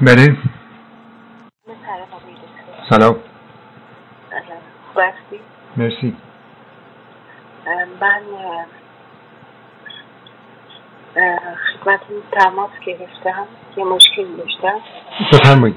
[0.00, 0.36] بله.
[2.90, 3.16] سلام.
[4.96, 5.40] بستی
[5.76, 6.16] مرسی.
[8.00, 8.20] من
[11.84, 12.00] خدمت
[12.32, 13.46] تماس گرفتم.
[13.76, 14.80] یه مشکل داشتم.
[15.32, 15.76] بفرمایید.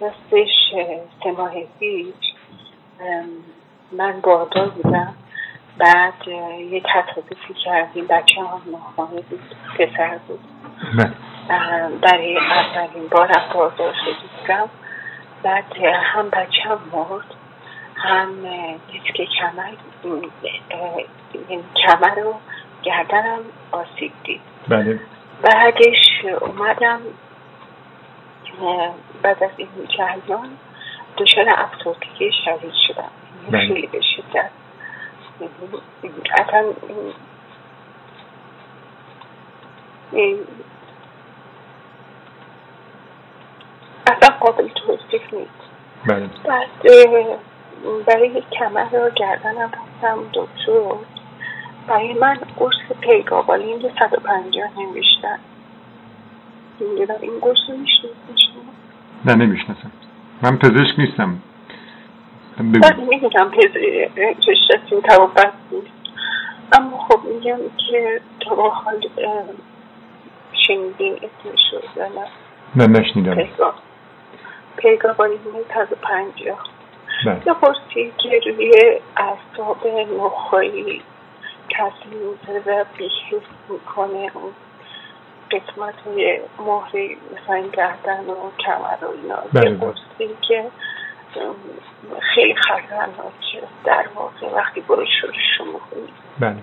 [0.00, 0.74] راستش
[1.24, 2.14] سه ماه پیش
[3.92, 5.14] من باردار بودم.
[5.78, 6.28] بعد
[6.70, 8.06] یه تصادفی کردیم.
[8.06, 9.42] بچه هم ماهانه بود
[9.78, 10.40] پسر بود.
[10.98, 11.29] بله.
[12.02, 14.68] برای اولین بارم باردار شده
[15.42, 15.64] بعد
[16.02, 17.34] هم بچه هم مرد
[17.94, 18.28] هم
[18.92, 19.72] دیسک کمر
[21.50, 22.34] یعنی کمر رو
[22.82, 23.40] گردنم
[23.72, 24.40] آسیب دید.
[24.68, 25.00] بله.
[25.42, 27.00] بعدش اومدم
[29.22, 30.48] بعد از این جریان
[31.16, 33.10] دچار افسردگی شدید شدم.
[33.50, 33.68] بله.
[33.68, 34.50] خیلی به شدت.
[36.38, 36.64] اصلا
[44.10, 45.60] اصلا قابل توصیف نیست.
[46.06, 46.28] بله.
[46.44, 46.68] بعد
[48.06, 50.94] برای کمر رو گردنم رفتم دکتر.
[51.86, 55.38] برای من قرص پیگابالین یه صد و پنجاه نوشتن
[56.80, 58.16] نمی‌دونم این قرص رو می‌شناسم.
[59.24, 59.90] نه نمی‌شناسم.
[60.42, 61.38] من پزشک نیستم.
[62.58, 65.86] من می‌دونم پزشکتون طبابت نیست
[66.72, 67.58] اما خب میگم
[67.90, 69.00] که تا با حال
[70.66, 73.48] شنیدین اسمش رو نه؟ نه نشنیدم.
[74.80, 75.38] پیگا پیگابالین
[75.74, 76.64] صد و پنجاه.
[77.26, 77.42] بله.
[77.46, 79.86] یه قرصی که روی اعصاب
[80.18, 81.02] نخایی
[81.70, 84.52] تاثیر می‌ذاره و بیحس می‌کنه اون
[85.50, 89.36] قسمت های مهره مثلا گردن و کمر و اینا.
[89.52, 89.92] بله، یه بله.
[90.18, 90.64] قرصی که
[92.34, 96.56] خیلی خطرناکه در واقع وقتی برو شروعش می‌کنی بله.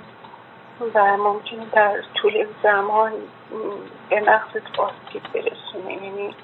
[0.94, 3.12] و ممکنه در طول زمان
[4.10, 5.94] به مغزت آسیب برسونه.
[5.94, 6.36] یعنی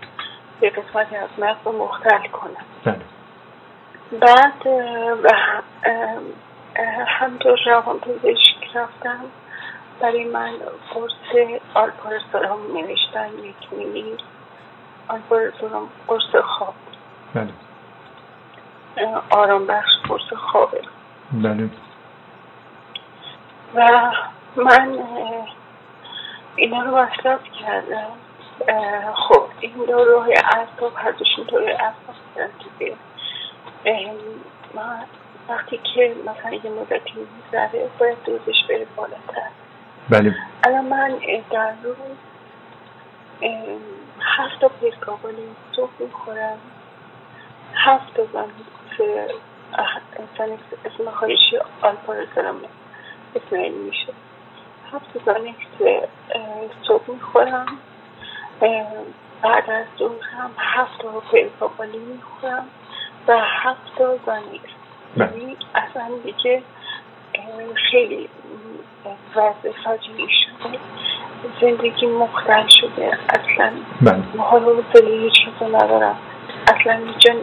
[0.60, 3.00] به قسمتی از مغز رو مختل کنه بله.
[4.20, 4.68] بعد
[7.08, 9.20] همطور روان پزشک رفتم
[10.00, 10.52] برای من
[10.94, 14.18] قرص آلپارسالام نوشتن یک میلی.
[15.08, 16.74] آلپارسالام قرص خواب.
[17.34, 17.50] بله.
[19.30, 20.82] آرام بخش قرص خوابه.
[21.32, 21.70] بله.
[23.76, 24.12] و
[24.56, 25.00] من
[26.56, 28.12] اینا رو مصرف کردم.
[29.16, 32.16] خب این داروهای اعصاب دوشون داروی اعصاب
[32.80, 32.96] دیگه
[34.74, 35.04] من
[35.50, 39.50] وقتی که مثلا یه مدتی میگذره باید دوزش بره بالاتر.
[40.10, 40.36] بله.
[40.64, 41.20] الان من
[41.52, 41.96] در روز
[44.22, 46.58] هفت تا پرکابالین صبح می‌خورم.
[47.76, 49.28] هفت تا زنیکس
[50.38, 52.68] زنیکس اسم خواهشی آلپارسلامه
[53.36, 54.14] اسم این میشه.
[54.94, 55.34] هفت تا
[56.88, 57.66] صبح می‌خورم.
[59.42, 62.66] بعد از ظهر هم هفت تا پرکابالین می‌خورم
[63.28, 64.70] و هفت تا زنیکس
[65.18, 65.38] بله.
[65.38, 66.64] یعنی اصلا دیگه
[67.92, 68.30] خیلی
[69.36, 70.80] وضع فاجعه شده
[71.62, 73.18] زندگی مختل شده.
[73.30, 73.72] اصلا
[74.02, 74.42] بله.
[74.44, 76.16] حال و حوصله هیچ چیزو ندارم.
[76.68, 77.34] اصلا هیچ جا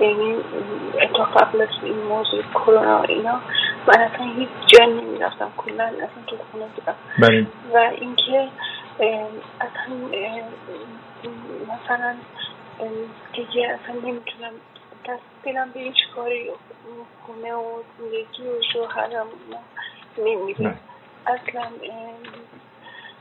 [0.00, 0.36] یعنی
[1.14, 3.40] تا قبل از این موضوع کرونا اینا
[3.86, 5.52] من اصلا هیچ جا نمی‌رفتم.
[5.56, 6.94] کلا اصلا تو خونه بودم.
[7.18, 7.46] بله.
[7.74, 8.48] و اینکه
[9.00, 9.96] اصلا
[11.68, 12.16] مثلا
[13.32, 14.52] دیگه اصلا نمی‌تونم
[15.08, 16.50] دست دلم به هیچ کاری
[17.26, 19.26] خونه و زندگی و شوهرم
[20.18, 20.78] نمیره
[21.26, 21.70] اصلا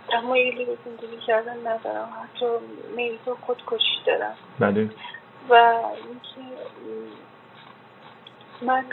[0.08, 2.10] تمایلی به زندگی کردن ندارم.
[2.24, 2.46] حتی
[2.96, 4.38] میل به خودکشی دارم.
[4.60, 4.90] بله.
[5.50, 6.58] و اینکه
[8.62, 8.86] من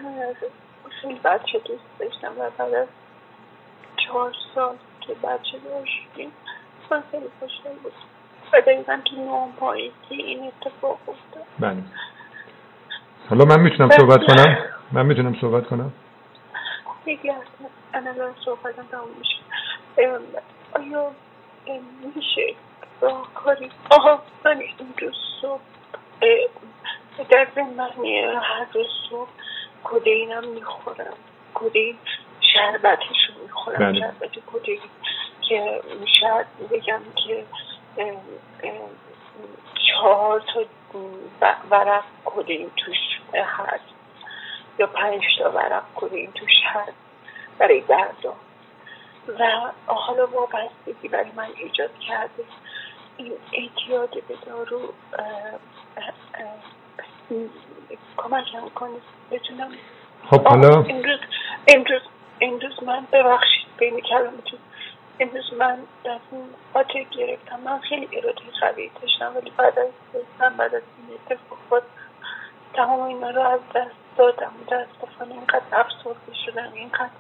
[0.91, 2.33] خیلی بچه دوست داشتم.
[2.39, 2.89] و بعد از
[3.97, 6.33] چهار سال که بچه داشتیم
[6.91, 7.95] من خیلی خوشحال بودم
[8.53, 11.45] و دقیقا تو نوم پاییزی این اتفاق افتاد.
[11.59, 11.83] بله.
[13.31, 14.59] حالا من می‌تونم صحبت کنم؟
[14.93, 15.93] من می‌تونم صحبت کنم؟
[17.07, 17.45] یک لحظه
[17.95, 19.37] انا دارم صحبتم تموم میشه.
[20.73, 21.11] آیا
[22.17, 22.55] میشه
[23.01, 25.61] راهکاری آها من این روز صبح
[27.31, 29.29] در زمانی هر روز صبح
[29.85, 31.15] کدینم می‌خورم.
[31.55, 31.97] کدین
[32.41, 33.79] شربتش رو می‌خورم.
[33.79, 34.01] بله.
[34.01, 34.81] شربت کدین؟
[35.49, 35.83] که
[36.21, 37.45] شاید بگم که
[39.89, 40.65] چهار تا
[41.71, 43.85] ورق کدین توش هست.
[44.79, 46.93] یا پنج تا ورق کدین توش هست
[47.59, 48.35] برای دردا
[49.39, 52.45] و حالا وابستگی برای من ایجاد کرده.
[53.17, 54.81] این اعتیاد به دارو
[58.17, 58.97] کمکم کنه
[59.31, 59.71] بتونم
[60.31, 61.21] خب حالا امروز
[61.69, 62.03] امروز
[62.41, 64.59] امروز من ببخشید بین کلامتون
[65.21, 65.79] امروز من
[66.73, 67.61] خاطر گرفتم.
[67.61, 69.89] من خیلی اراده قوی داشتم ولی بعد از
[70.41, 71.83] من بعد از این اتفاقات
[72.75, 74.53] تمام اینا رو از دست دادم.
[74.63, 77.11] متاسفانه اینقدر افسرده شدم اینقدر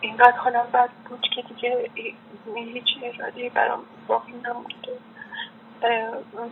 [0.00, 1.90] اینقدر حالم بد بود که دیگه
[2.54, 4.98] هیچ اراده برام باقی نمونده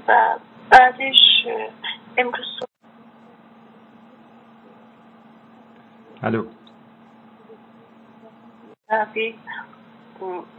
[0.08, 0.38] و
[0.70, 1.46] بعدش
[2.16, 2.60] امروز
[6.22, 6.46] الو.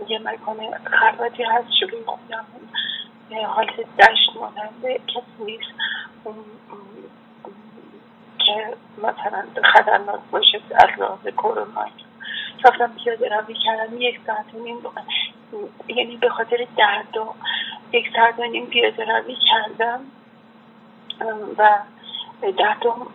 [0.07, 5.71] یه مکان خلوتی هست جلوی خودمون حالت دشت ماننده کسی نیست.
[8.45, 9.43] که مثلا
[9.73, 11.85] خطرناک باشه از لحاظ کرونا.
[12.65, 14.77] رفتم پیاده روی کردم یک ساعت و نیم
[15.87, 17.33] یعنی به خاطر درد و
[17.91, 19.99] یک ساعت و نیم پیاده روی کردم.
[21.57, 21.79] و
[22.57, 23.07] دردم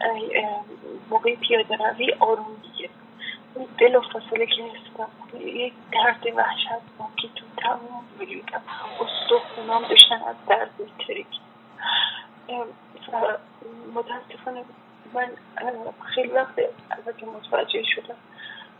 [1.10, 2.55] موقع پیاده روی آروم
[3.78, 5.08] دل فاصله که هستم
[5.46, 6.68] یک درد وحشت
[7.16, 8.62] که تو تمام وجودم
[9.00, 10.70] استخونام داشتن از درد
[11.06, 11.26] تریک
[13.12, 13.18] و
[13.94, 14.64] متاسفانه
[15.14, 15.28] من
[16.14, 16.56] خیلی وقت
[17.18, 18.16] که متوجه شدم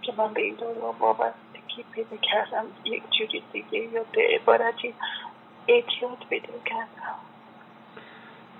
[0.02, 2.64] که من به این دارو وابستگی پیدا کردم.
[2.84, 4.94] یک جوری دیگه یا به عبارتی
[5.68, 7.14] اعتیاد پیدا کردم.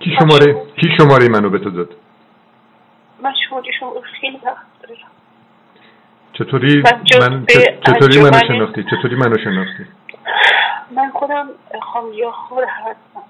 [0.01, 1.97] کی شماره کی شماره منو به تو داد؟
[3.23, 5.16] من شماره شما خیلی وقت دارم.
[6.33, 6.83] چطوری
[7.21, 7.47] من
[7.87, 9.87] چطوری منو شناختی؟ چطوری منو شناختی؟
[10.91, 11.49] من خودم
[11.83, 13.23] خامگیا خور هستم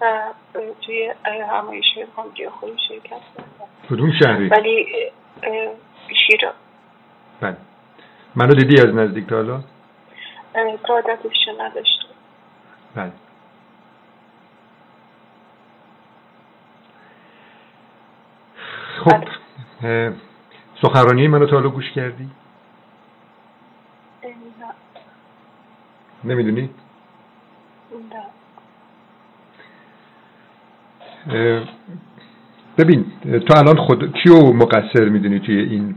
[0.00, 1.12] و توی
[1.50, 1.84] همایش
[2.16, 3.68] خامگیا خوری شرکت کردم.
[3.90, 4.86] کدوم شهری؟ ولی
[6.26, 6.54] شیراز
[7.40, 7.56] بله.
[8.34, 9.60] منو دیدی از نزدیک تا حالا؟
[10.84, 12.08] تا عادتش نداشتم.
[12.94, 13.12] بله.
[19.04, 19.24] خب
[20.82, 22.30] سخنرانی منو تا حالا گوش کردی؟
[24.24, 24.30] نه
[26.24, 26.70] نمی‌دونی؟
[31.28, 31.68] نه.
[32.78, 35.94] ببین تو الان خود کیو مقصر می‌دونی توی این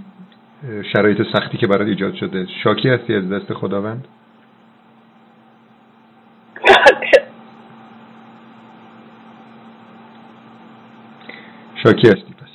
[0.93, 4.07] شرایط سختی که برات ایجاد شده؟ شاکی هستی از دست خداوند؟
[11.83, 12.49] شاکی هستی پس.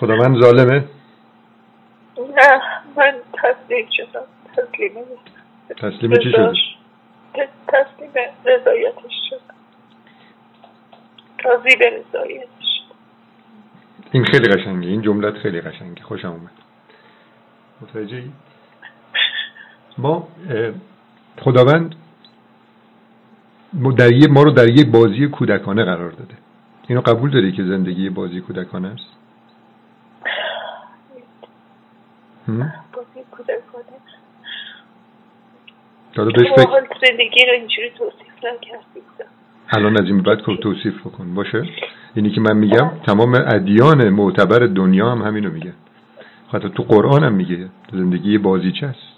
[0.00, 0.84] خداوند ظالمه
[2.18, 2.60] نه
[2.96, 3.88] من تسلیم
[4.18, 4.94] شدم تسلیم
[5.76, 6.78] تسلیم چی شدی؟
[7.68, 8.10] تسلیم
[8.44, 9.54] رضایتش شدم
[11.44, 12.82] راضی به رضایتش.
[14.12, 14.88] این خیلی قشنگه.
[14.88, 16.02] این جملت خیلی قشنگه.
[16.02, 16.50] خوشم اومد.
[17.80, 18.24] متوجه؟
[19.98, 20.28] ما
[21.40, 21.94] خداوند
[23.96, 26.34] در ما رو در یک بازی کودکانه قرار داده.
[26.88, 29.17] اینو قبول داری که زندگی بازی کودکانه است؟
[36.14, 39.02] دادا بهش فکر زندگی رو اینجوری توصیف نکردی
[39.70, 41.34] الان از این بعد توصیف بکن.
[41.34, 41.62] باشه؟
[42.14, 45.74] اینی که من میگم تمام ادیان معتبر دنیا هم همینو میگن.
[46.52, 49.08] حتی تو قرآن هم میگه زندگی بازیچه است.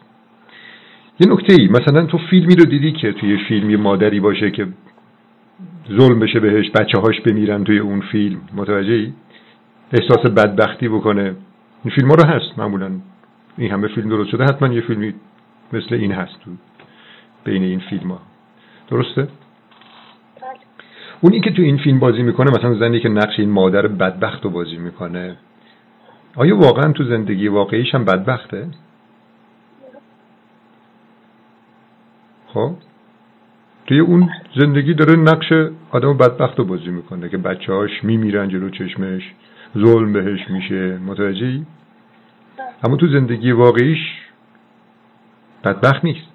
[1.21, 4.67] یه نکته ای مثلا تو فیلمی رو دیدی که توی فیلم یه مادری باشه که
[5.99, 8.41] ظلم بشه بهش بچه هاش بمیرن توی اون فیلم.
[8.57, 9.13] متوجه ای
[9.93, 11.35] احساس بدبختی بکنه.
[11.85, 12.91] این فیلم ها رو هست معمولا.
[13.59, 15.15] این همه فیلم درست شده حتما یه فیلمی
[15.73, 16.51] مثل این هست تو
[17.45, 18.21] بین این فیلم ها
[18.89, 19.29] درسته؟
[21.21, 24.51] اونی که تو این فیلم بازی می‌کنه مثلا زنی که نقش این مادر بدبخت رو
[24.51, 25.37] بازی می‌کنه
[26.37, 28.69] آیا واقعا تو زندگی واقعیش هم بدبخته؟
[32.47, 32.75] خب
[33.87, 35.53] توی اون زندگی داره نقش
[35.91, 39.23] آدم بدبخت رو بازی می‌کنه که بچه هاش میمیرن جلو چشمش
[39.79, 41.67] ظلم بهش میشه متوجهی؟
[42.85, 43.99] اما تو زندگی واقعیش
[45.65, 46.31] بدبخت نیست.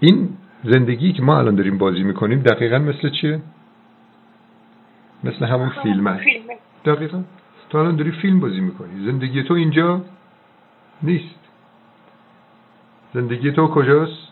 [0.00, 3.40] این زندگی که ما الان داریم بازی می‌کنیم دقیقا مثل چیه؟
[5.24, 6.26] مثل همون فیلم هست
[6.84, 7.22] دقیقا.
[7.70, 9.06] تو الان داری فیلم بازی می‌کنی.
[9.06, 10.04] زندگی تو اینجا
[11.02, 11.40] نیست.
[13.14, 14.28] زندگی تو کجاست؟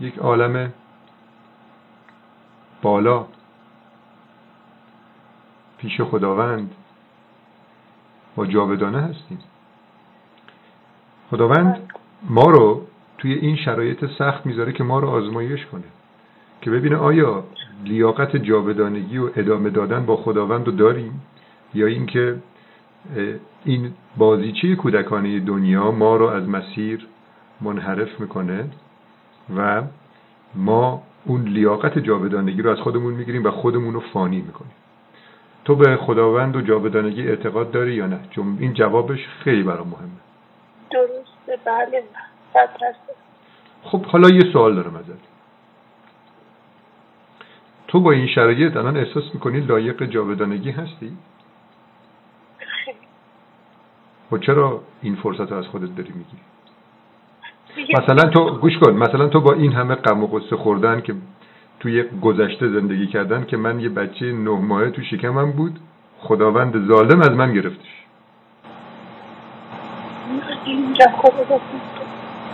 [0.00, 0.72] یک عالم
[2.82, 3.26] بالا.
[5.78, 6.70] پیش خداوند.
[8.36, 9.38] با جاودانه هستیم.
[11.30, 11.90] خداوند
[12.30, 12.86] ما رو
[13.18, 15.84] توی این شرایط سخت می‌ذاره که ما رو آزمایش کنه.
[16.60, 17.44] که ببینه آیا
[17.84, 21.22] لیاقت جاودانگی و ادامه دادن با خداوند رو داریم
[21.74, 22.36] یا اینکه
[23.64, 27.06] این بازیچه کودکانه دنیا ما رو از مسیر
[27.60, 28.64] منحرف می‌کنه
[29.56, 29.82] و
[30.54, 34.72] ما اون لیاقت جاودانگی رو از خودمون می‌گیریم و خودمون رو فانی می‌کنیم.
[35.64, 40.08] تو به خداوند و جاودانگی اعتقاد داری یا نه؟ چون این جوابش خیلی برام مهمه.
[40.90, 42.02] درسته بله
[43.82, 45.32] خب حالا یه سوال دارم ازت.
[47.88, 51.16] تو با این شرایط الان احساس می‌کنی لایق جاودانگی هستی؟
[54.32, 56.36] و خب چرا این فرصت رو از خودت داری میگی؟
[57.98, 61.14] مثلا تو گوش کن مثلا تو با این همه غم و قصه خوردن که
[61.82, 65.78] توی گذشته زندگی کردن که من یه بچه نه ماهه تو شکمم بود.
[66.18, 67.88] خداوند ظالم از من گرفتش.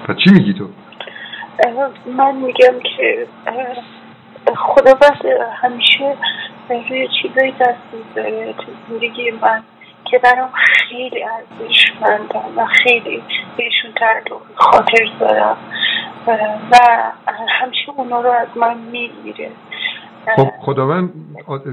[0.08, 0.68] پس چی میگی تو؟
[2.16, 3.26] من میگم که
[4.56, 5.20] خداوند
[5.62, 6.16] همیشه
[6.68, 9.62] روی چیزایی دست می‌ذاره تو زندگی من
[10.04, 13.22] که برام خیلی ارزشمندم و خیلی
[13.56, 15.56] بهشون تعلق خاطر دارم.
[16.72, 16.76] و
[17.60, 19.50] همیشه اونا رو از من می‌گیره.
[20.36, 21.12] خب خداوند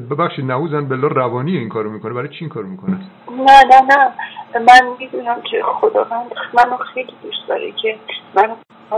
[0.10, 2.14] ببخشید نعوذن بالله روانی این کارو می‌کنه.
[2.14, 2.98] برای چی این کارو می‌کنه؟
[3.32, 4.12] نه نه نه.
[4.60, 7.96] من می‌دونم که خداوند منو خیلی دوست داره که
[8.36, 8.56] منو
[8.90, 8.98] با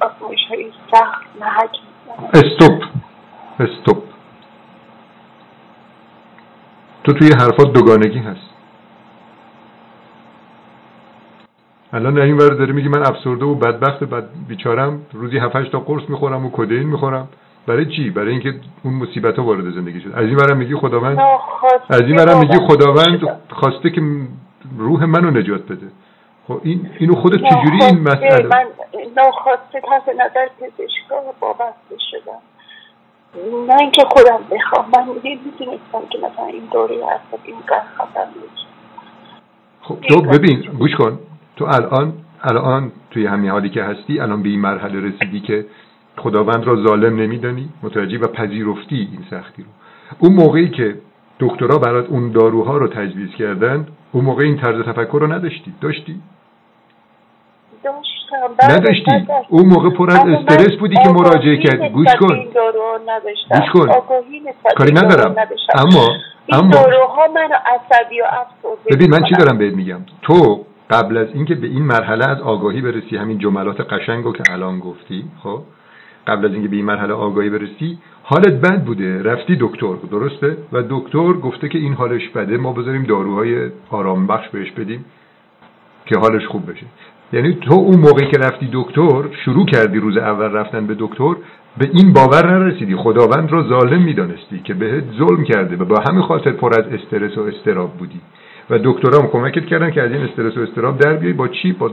[0.00, 1.76] آزمایش های سخت محک
[2.34, 2.82] استوب.
[3.60, 4.04] استوب.
[7.04, 8.50] تو توی حرفات دوگانگی هست.
[11.92, 15.02] الان این ور داره میگه من افسرده و بدبخت بد بیچارم.
[15.12, 17.28] روزی 7 تا قرص می‌خورم و کدین می‌خورم.
[17.66, 20.12] برای چی؟ برای اینکه اون مصیبت ها وارد زندگی شد.
[20.14, 21.18] از این ورم میگی خداوند
[21.90, 23.20] از این ورم میگی خداوند
[23.50, 24.02] خواسته که
[24.78, 25.86] روح منو نجات بده.
[26.48, 28.64] خب این اینو خودت چجوری این مسئله من
[29.16, 32.40] ناخواسته تحت نظر پزشکا وابسته شدم.
[33.68, 34.86] نه اینکه خودم بخوام.
[34.96, 37.56] من می‌دونستم که مثلا این دوری هست این
[37.96, 38.26] خطر
[39.82, 41.18] خب تو ببین گوش کن.
[41.60, 42.12] تو الان
[42.42, 45.66] الان توی همین حالی که هستی الان به این مرحله رسیدی که
[46.16, 49.68] خداوند را ظالم نمیدانی متوجه و پذیرفتی این سختی رو.
[50.18, 50.96] اون موقعی که
[51.40, 55.74] دکترها برات اون داروها رو تجویز کردن اون موقع این طرز تفکر رو نداشتی.
[55.80, 56.22] داشتی؟
[57.84, 58.74] داشتم.
[58.74, 59.10] نداشتی؟
[59.48, 61.88] اون موقع پر از استرس بودی که مراجعه کردی.
[61.88, 62.36] گوش کن.
[63.52, 63.88] گوش کن.
[64.76, 65.36] کاری ندارم.
[65.74, 66.06] اما
[66.52, 68.24] اما داروها منو عصبی و
[68.90, 72.80] ببین من چی دارم بهت میگم؟ تو قبل از اینکه به این مرحله از آگاهی
[72.80, 75.62] برسی همین جملات قشنگ رو که الان گفتی خب؟
[76.26, 79.22] قبل از اینکه به این مرحله آگاهی برسی حالت بد بوده.
[79.22, 84.48] رفتی دکتر درسته؟ و دکتر گفته که این حالش بده ما بذاریم داروهای آرام بخش
[84.48, 85.04] بهش بدیم
[86.06, 86.86] که حالش خوب بشه.
[87.32, 91.34] یعنی تو اون موقعی که رفتی دکتر شروع کردی روز اول رفتن به دکتر
[91.78, 92.96] به این باور نرسیدی.
[92.96, 97.38] خداوند را ظالم می‌دانستی که بهت ظلم کرده و با همین خاطر پر از استرس
[97.38, 98.20] و استراب بودی.
[98.70, 101.90] و دکترام کمکت کردن که از این استرس و استراب در بیای با چی؟ با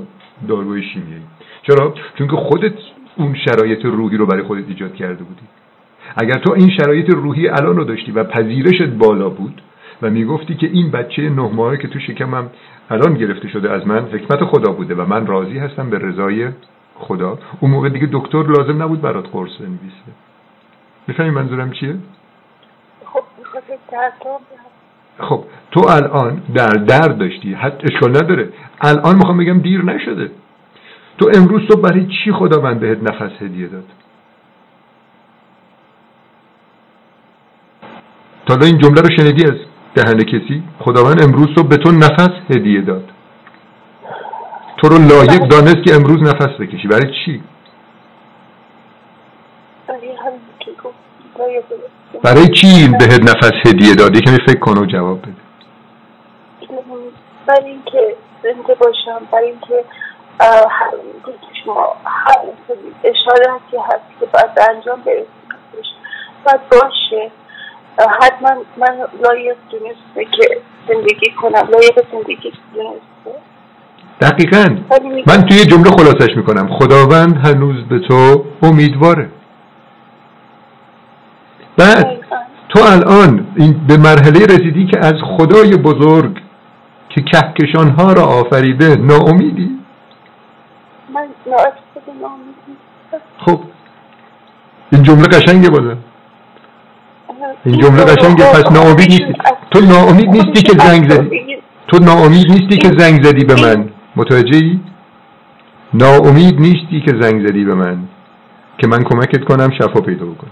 [0.47, 1.23] داروی شیمیایی.
[1.61, 2.73] چرا؟ چون که خودت
[3.15, 5.41] اون شرایط روحی رو برای خودت ایجاد کرده بودی.
[6.17, 9.61] اگر تو این شرایط روحی الان رو داشتی و پذیرشت بالا بود
[10.01, 12.49] و می‌گفتی که این بچه نه ماهه که تو شکمم
[12.89, 16.49] الان گرفته شده از من حکمت خدا بوده و من راضی هستم به رضای
[16.95, 17.39] خدا.
[17.59, 20.11] اون موقع دیگه دکتر لازم نبود برات قرص بنویسه.
[21.07, 21.95] می‌فهمی منظورم چیه؟
[23.05, 23.23] خب
[25.19, 28.49] خب تو الان در درد داشتی حتی اشکال نداره.
[28.81, 30.31] الان می‌خوام بگم دیر نشده.
[31.17, 33.83] تو امروز تو برای چی خداوند بهت نفس هدیه داد؟
[38.45, 39.57] تا این جمله رو شنیدی از
[39.95, 43.09] دهن کسی؟ خداوند امروز تو به تو نفس هدیه داد.
[44.77, 46.87] تو رو لایق دانست که امروز نفس بکشی.
[46.87, 47.43] برای چی؟
[51.37, 51.61] برای
[52.53, 55.31] چی بهت نفس هدیه داد یکمی فکر کن و جواب بده.
[57.47, 59.83] برای اینکه زنده باشم برای اینکه
[61.65, 61.95] شما
[63.03, 65.27] اشاراتی هست که باید انجام برسیم
[66.45, 67.31] باید باشه.
[68.21, 70.57] حتما من لایق دونسته که
[70.87, 71.69] زندگی کنم.
[71.73, 73.41] لایق زندگی دونسته.
[74.21, 74.77] دقیقا.
[75.27, 76.77] من توی جمله خلاصش می‌کنم.
[76.79, 79.29] خداوند هنوز به تو امیدواره.
[81.77, 82.17] بعد
[82.69, 86.37] تو الان این به مرحله رسیدی که از خدای بزرگ
[87.09, 89.79] که کهکشان ها را آفریده ناامیدی؟
[91.13, 91.27] من
[93.45, 93.59] خب
[94.91, 95.97] این جمله قشنگه بازه.
[97.65, 99.33] این جمله قشنگه پس ناامید نیستی.
[99.71, 101.29] تو ناامید نیستی که زنگ زدی.
[101.87, 103.89] تو ناامید نیستی که زنگ زدی به من.
[104.15, 104.79] متوجه ای؟
[105.93, 107.97] ناامید نیستی که زنگ زدی به من.
[108.77, 110.51] که من کمکت کنم شفا پیدا بکنی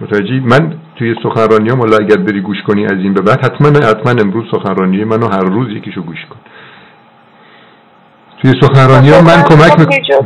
[0.00, 4.22] متوجه من توی سخنرانی هم اگر بری گوش کنی از این به بعد حتما حتما
[4.22, 6.36] امروز سخنرانی منو هر روز یکیشو گوش کن.
[8.42, 9.78] توی سخنرانی ها من کمک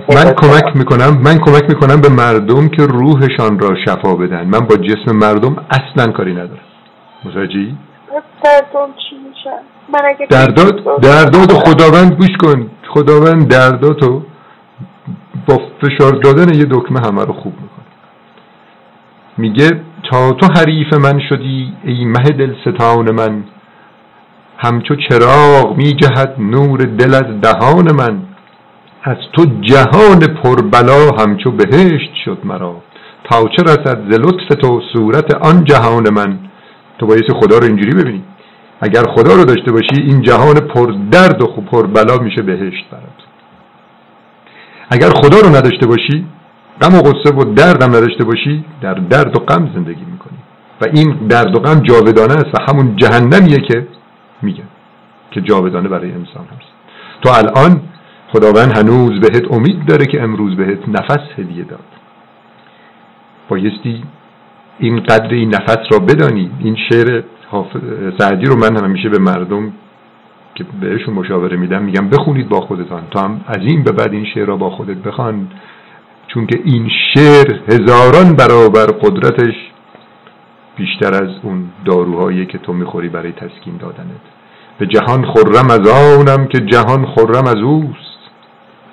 [0.08, 4.44] من کمک می‌کنم من کمک می‌کنم به مردم که روحشان را شفا بدن.
[4.44, 6.60] من با جسم مردم اصلا کاری ندارم.
[7.24, 7.76] متوجهی؟
[8.44, 12.70] دردم چی میشن دردات دردات خداوند گوش کن.
[12.88, 14.22] خداوند درداتو
[15.48, 17.73] با فشار دادن یه دکمه همه رو خوب می‌کنه.
[19.38, 23.44] میگه تا تو حریف من شدی ای مه دل ستان من.
[24.58, 28.22] همچو چراغ میجهد نور دل از دهان من.
[29.02, 32.82] از تو جهان پربلا همچو بهشت شد مرا.
[33.30, 36.38] تا چه رسد ز لطف تو صورت آن جهان من؟
[36.98, 38.22] تو باید خدا رو اینجوری ببینی.
[38.80, 43.20] اگر خدا رو داشته باشی این جهان پر درد و پر بلا میشه بهشت برات.
[44.90, 46.26] اگر خدا رو نداشته باشی
[46.82, 50.38] غم و غصه و دردم نداشته باشی در درد و غم زندگی می‌کنی.
[50.80, 53.86] و این درد و غم جاودانه است و همون جهنمیه که
[54.42, 54.68] میگن
[55.30, 56.70] که جاودانه برای انسان هست.
[57.22, 57.80] تو الان
[58.32, 61.84] خداوند هنوز بهت امید داره که امروز بهت نفس هدیه داد.
[63.48, 64.02] بایستی
[64.78, 66.50] این قدر این نفس را بدانی.
[66.60, 67.22] این شعر
[68.18, 69.72] سعدی رو من همیشه به مردم
[70.54, 73.02] که بهشون مشاوره میدم میگم بخونید با خودتان.
[73.10, 75.48] تا هم از این به بعد این شعر را با خودت بخوان.
[76.34, 79.54] چون که این شعر هزاران برابر قدرتش
[80.76, 84.20] بیشتر از اون داروهایی که تو می‌خوری برای تسکین دادنت.
[84.78, 88.18] به جهان خرم از آنم که جهان خرم از اوست.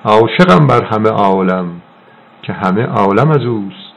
[0.05, 1.81] عاشقم بر همه عالم
[2.41, 3.95] که همه عالم از اوست.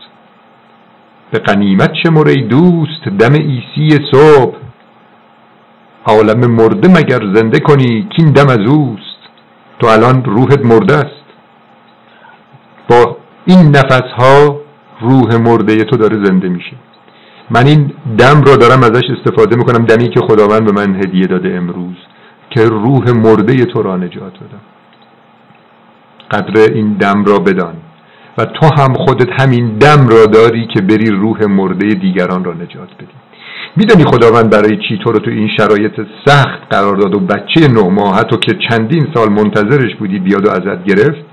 [1.31, 4.57] به قنیمت شمر ای دوست دم ایسی صبح.
[6.07, 9.19] عالم مرده مگر زنده کنی کین دم از اوست.
[9.81, 11.25] تو الان روحت مرده است.
[12.89, 14.61] با این نفس ها
[15.01, 16.77] روح مرده تو داره زنده میشه.
[17.51, 21.55] من این دم را دارم ازش استفاده می‌کنم دمی که خداوند به من هدیه داده
[21.55, 21.97] امروز
[22.51, 24.61] که روح مرده تو را نجات بدم
[26.31, 27.75] قدر این دم را بدان
[28.39, 32.89] و تو هم خودت همین دم را داری که بری روح مرده دیگران را نجات
[32.99, 33.07] بدی.
[33.77, 37.89] می‌دونی خداوند برای چی تو رو تو این شرایط سخت قرار داد و بچه نه
[37.89, 41.25] ماهت تو که چندین سال منتظرش بودی بیاد و ازت گرفت؟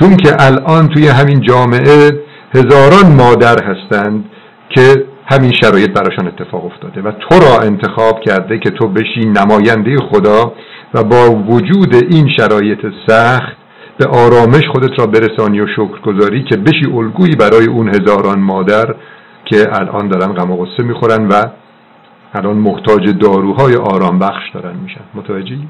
[0.00, 2.10] چون که الان توی همین جامعه
[2.54, 4.24] هزاران مادر هستند
[4.68, 9.96] که همین شرایط براشان اتفاق افتاده و تو را انتخاب کرده که تو بشی نماینده
[9.96, 10.52] خدا
[10.94, 13.56] و با وجود این شرایط سخت
[13.98, 18.94] به آرامش خودت را برسانی و شکرگذاری که بشی الگویی برای اون هزاران مادر
[19.44, 21.44] که الان دارن غم و غصه می‌خورن و
[22.34, 25.68] الان محتاج داروهای آرام بخش دارن میشن متوجهی؟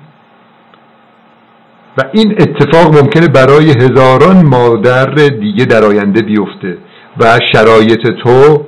[1.99, 6.79] و این اتفاق ممکنه برای هزاران مادر دیگه در آینده بیفته
[7.21, 8.65] و شرایط تو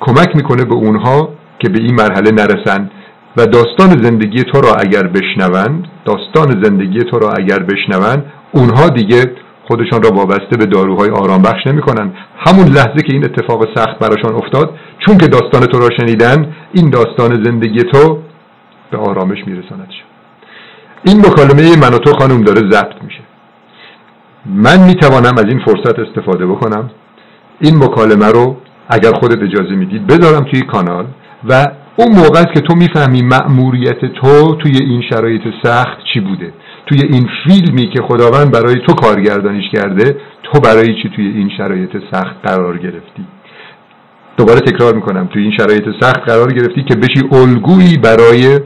[0.00, 2.90] کمک می‌کنه به اونها که به این مرحله نرسن
[3.36, 9.32] و داستان زندگی تو را اگر بشنوند داستان زندگی تو را اگر بشنوند اونها دیگه
[9.68, 12.12] خودشان را وابسته به داروهای آرام بخش نمی کنن.
[12.38, 14.74] همون لحظه که این اتفاق سخت براشان افتاد
[15.06, 18.18] چون که داستان تو را شنیدن این داستان زندگی تو
[18.90, 19.88] به آرامش میرساند
[21.04, 23.20] این مکالمه من و تو خانم داره ضبط میشه.
[24.46, 26.90] من می‌توانم از این فرصت استفاده بکنم.
[27.60, 28.56] این مکالمه رو
[28.88, 31.06] اگر خودت اجازه می‌دید بذارم توی کانال
[31.48, 36.52] و اون موقع که تو می‌فهمی مأموریت تو توی این شرایط سخت چی بوده.
[36.86, 41.90] توی این فیلمی که خداوند برای تو کارگردانیش کرده تو برای چی توی این شرایط
[42.12, 43.24] سخت قرار گرفتی؟
[44.36, 45.26] دوباره تکرار می‌کنم.
[45.26, 48.58] توی این شرایط سخت قرار گرفتی که بشی الگویی برای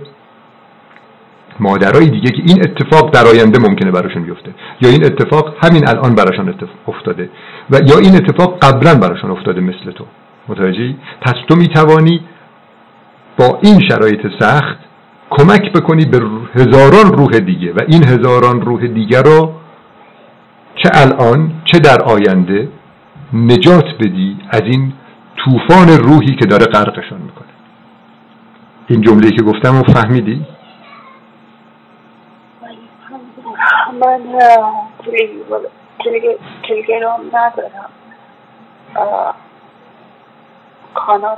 [1.61, 4.55] مادرای دیگه که این اتفاق در آینده ممکنه براشون بیفته.
[4.81, 6.55] یا این اتفاق همین الان براشون
[6.89, 7.31] افتاده.
[7.71, 10.05] و یا این اتفاق قبلا براشون افتاده مثل تو.
[10.49, 12.21] متوجهی؟ پس تو می‌توانی
[13.39, 14.79] با این شرایط سخت
[15.31, 16.21] کمک بکنی به
[16.55, 17.73] هزاران روح دیگه.
[17.73, 19.53] و این هزاران روح دیگه رو
[20.77, 22.69] چه الان چه در آینده
[23.33, 24.93] نجات بدی از این
[25.37, 27.49] طوفان روحی که داره غرقشان می‌کنه.
[28.89, 30.47] این جمله که گفتم رو فهمیدی؟
[34.01, 34.21] من
[36.69, 37.91] تلگرام ندارم
[40.95, 41.37] کانال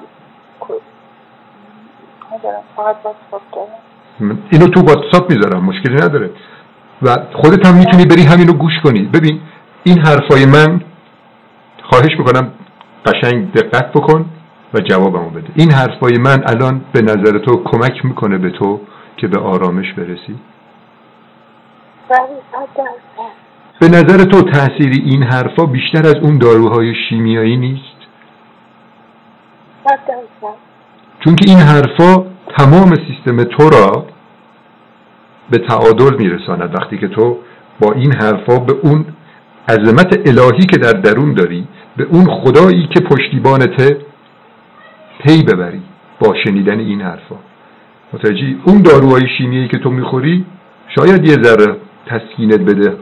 [4.51, 6.31] اینو تو واتساپ می‌ذارم مشکلی نداره.
[7.03, 9.03] و خودت هم می‌تونی بری همینو گوش کنی.
[9.03, 9.41] ببین
[9.85, 10.81] این حرفای من
[11.83, 12.53] خواهش می‌کنم
[13.07, 14.31] قشنگ دقت بکن
[14.75, 15.49] و جوابمو بده.
[15.55, 18.81] این حرفای من الان به نظر تو کمک می‌کنه به تو
[19.17, 20.39] که به آرامش برسی.
[23.81, 27.97] به نظر تو تأثیری این حرفا بیشتر از اون داروهای شیمیایی نیست؟
[31.25, 32.25] چون که این حرفا
[32.59, 34.07] تمام سیستم تو را
[35.51, 36.75] به تعادل میرساند.
[36.75, 37.39] وقتی که تو
[37.81, 39.05] با این حرفا به اون
[39.69, 43.99] عظمت الهی که در درون داری به اون خدایی که پشتیبانته
[45.19, 45.83] پی ببری
[46.21, 47.37] با شنیدن این حرفا.
[48.13, 50.45] متوجه اون داروهای شیمیایی که تو می‌خوری
[50.99, 52.97] شاید یه ذره تسکینت بده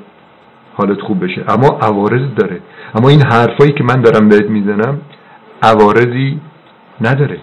[0.75, 1.45] حالت خوب بشه.
[1.49, 2.61] اما عوارض داره.
[2.95, 5.01] اما این حرفایی که من دارم بهت می‌زنم
[5.63, 6.41] عوارضی
[7.01, 7.39] نداره.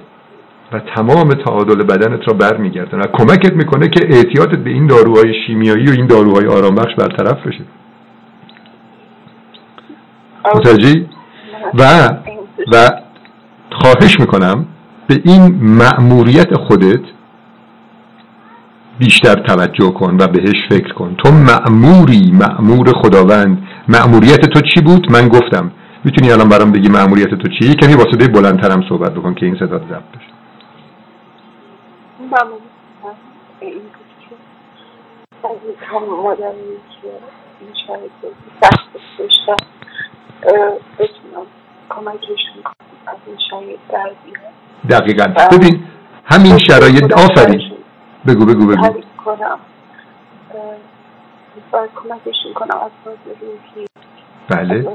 [0.74, 5.88] و تمام تعادل بدنت را برمیگردن و کمکت می‌کنه که اعتیادت به این داروهای شیمیایی
[5.88, 7.63] و این داروهای آرامبخش برطرف بشه.
[10.56, 11.06] متوجه
[11.74, 12.10] و
[12.74, 12.89] و
[13.71, 14.65] خواهش می‌کنم
[15.08, 17.02] به این مأموریت خودت
[18.99, 21.15] بیشتر توجه کن و بهش فکر کن.
[21.15, 23.67] تو مأموری مأمور خداوند.
[23.88, 25.71] مأموریت تو چی بود؟ من گفتم.
[26.04, 29.56] می‌تونی الان برام بگی مأموریت تو چی کمی با صدای بلندترم صحبت بکن که این
[29.56, 30.32] صدا ضبط بشه.
[44.89, 45.25] دقیقا.
[45.51, 45.84] ببین
[46.25, 47.70] همین شرایط آفرین.
[48.27, 48.88] بگو بگو بگو.
[49.25, 49.60] کنم
[54.49, 54.86] بله.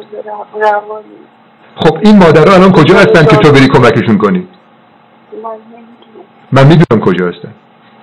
[1.76, 4.48] خب این مادرها الان کجا هستن که تو بری کمکشون کنی؟
[6.52, 7.54] من می‌دونم کجا هستن.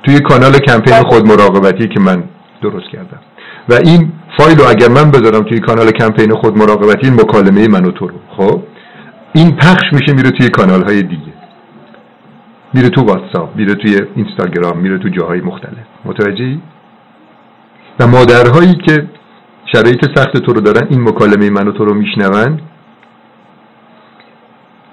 [0.04, 1.10] توی کانال کمپین بله.
[1.10, 2.24] خود مراقبتی که من
[2.62, 3.20] درست کردم.
[3.70, 7.86] و این فایل رو اگر من بذارم توی کانال کمپین خود مراقبتی این مکالمه من
[7.86, 8.16] و تو رو.
[8.38, 8.64] خب
[9.34, 11.33] این پخش میشه میره توی کانال های دیگه.
[12.74, 15.86] میره تو واتساپ میره توی اینستاگرام میره تو جاهای مختلف.
[16.06, 16.62] متوجهی؟
[18.00, 19.08] و مادرهایی که
[19.66, 22.62] شرایط سخت تو رو دارن این مکالمه من و تو رو میشنون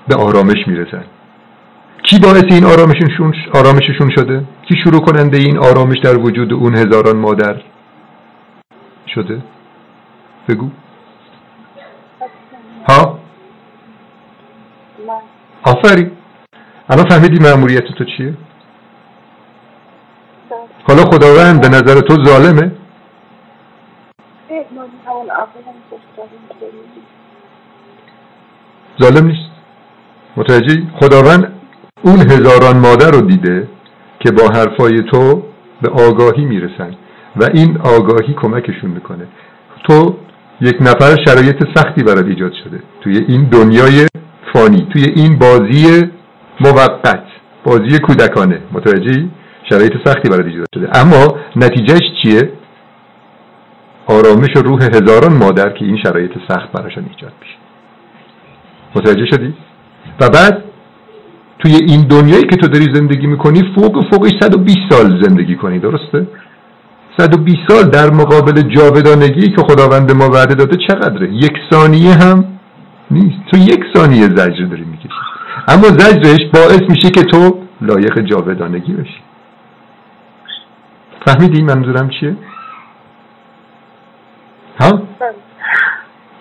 [0.09, 1.05] به آرامش می‌رسن.
[2.03, 7.17] کی باعث این آرامششون آرامششون شده؟ کی شروع کننده این آرامش در وجود اون هزاران
[7.17, 7.63] مادر
[9.15, 9.43] شده؟
[10.49, 10.71] بگو.
[12.89, 13.19] ها؟
[15.63, 16.11] آفرین.
[16.91, 18.35] الان فهمیدی معمولیت تو چیه؟
[20.89, 22.73] حالا خداوند به نظر تو ظالمه؟
[29.03, 29.51] ظالم نیست.
[30.37, 31.53] متوجه خداوند
[32.03, 33.69] اون هزاران مادر رو دیده
[34.21, 35.43] که با حرفای تو
[35.83, 36.95] به آگاهی می‌رسن
[37.37, 39.27] و این آگاهی کمکشون می‌کنه.
[39.89, 40.17] تو
[40.61, 42.83] یک نفر شرایط سختی برات ایجاد شده.
[43.01, 44.07] توی این دنیای
[44.53, 46.11] فانی توی این بازی
[46.61, 47.25] موقت.
[47.65, 48.61] بازی کودکانه.
[48.73, 49.31] متوجهی؟
[49.71, 50.99] شرایط سختی برای ایجاد شده.
[51.01, 52.53] اما نتیجهش چیه؟
[54.07, 57.55] آرامش و روح هزاران مادر که این شرایط سخت براشون ایجاد میشه.
[58.95, 59.55] متوجه شدی؟
[60.21, 60.65] و بعد
[61.59, 65.79] توی این دنیایی که تو داری زندگی می‌کنی فوق فوقش 120 سال زندگی کنی.
[65.79, 66.27] درسته؟
[67.19, 72.45] 120 سال در مقابل جاودانگی که خداوند ما وعده داده چقدره؟ یک ثانیه هم
[73.11, 73.39] نیست.
[73.53, 75.09] تو یک ثانیه زجر داری می‌کشی.
[75.69, 79.21] اما زجرش باعث میشه که تو لایق جاودانگی بشی.
[81.27, 82.37] فهمیدی منظورم چیه؟
[84.81, 85.03] ها؟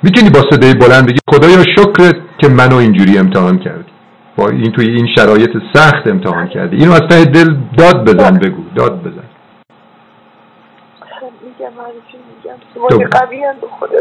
[0.03, 3.91] می‌تونی با صدای بلند بگی خدایا شکرت که منو اینجوری امتحان کردی.
[4.37, 6.77] با این توی این شرایط سخت امتحان کردی.
[6.77, 8.63] اینو از ته دل داد بزن بگو.
[8.75, 9.28] داد بزن.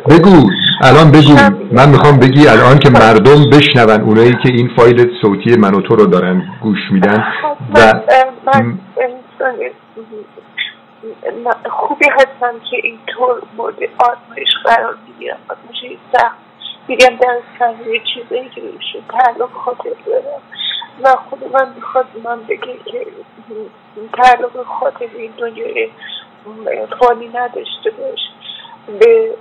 [0.08, 0.50] بگو
[0.82, 1.32] الان بگو.
[1.72, 5.96] من می‌خوام بگی الان که مردم بشنون اونایی که این فایل صوتی من و تو
[5.96, 7.24] رو دارن گوش میدن
[7.74, 7.92] و
[11.70, 16.38] خوبی هستم که اینطور مورد آزمایش قرار می‌گیرم آزمایش سخت.
[16.88, 17.36] میگم در
[17.92, 20.42] یه چیزایی که بهشون تعلق خاطر دارم.
[21.04, 23.06] و خود من می‌خواد من بگه که
[24.12, 25.88] تعلق خاطر این دنیای
[27.00, 28.18] فانی نداشته باش
[29.00, 29.34] به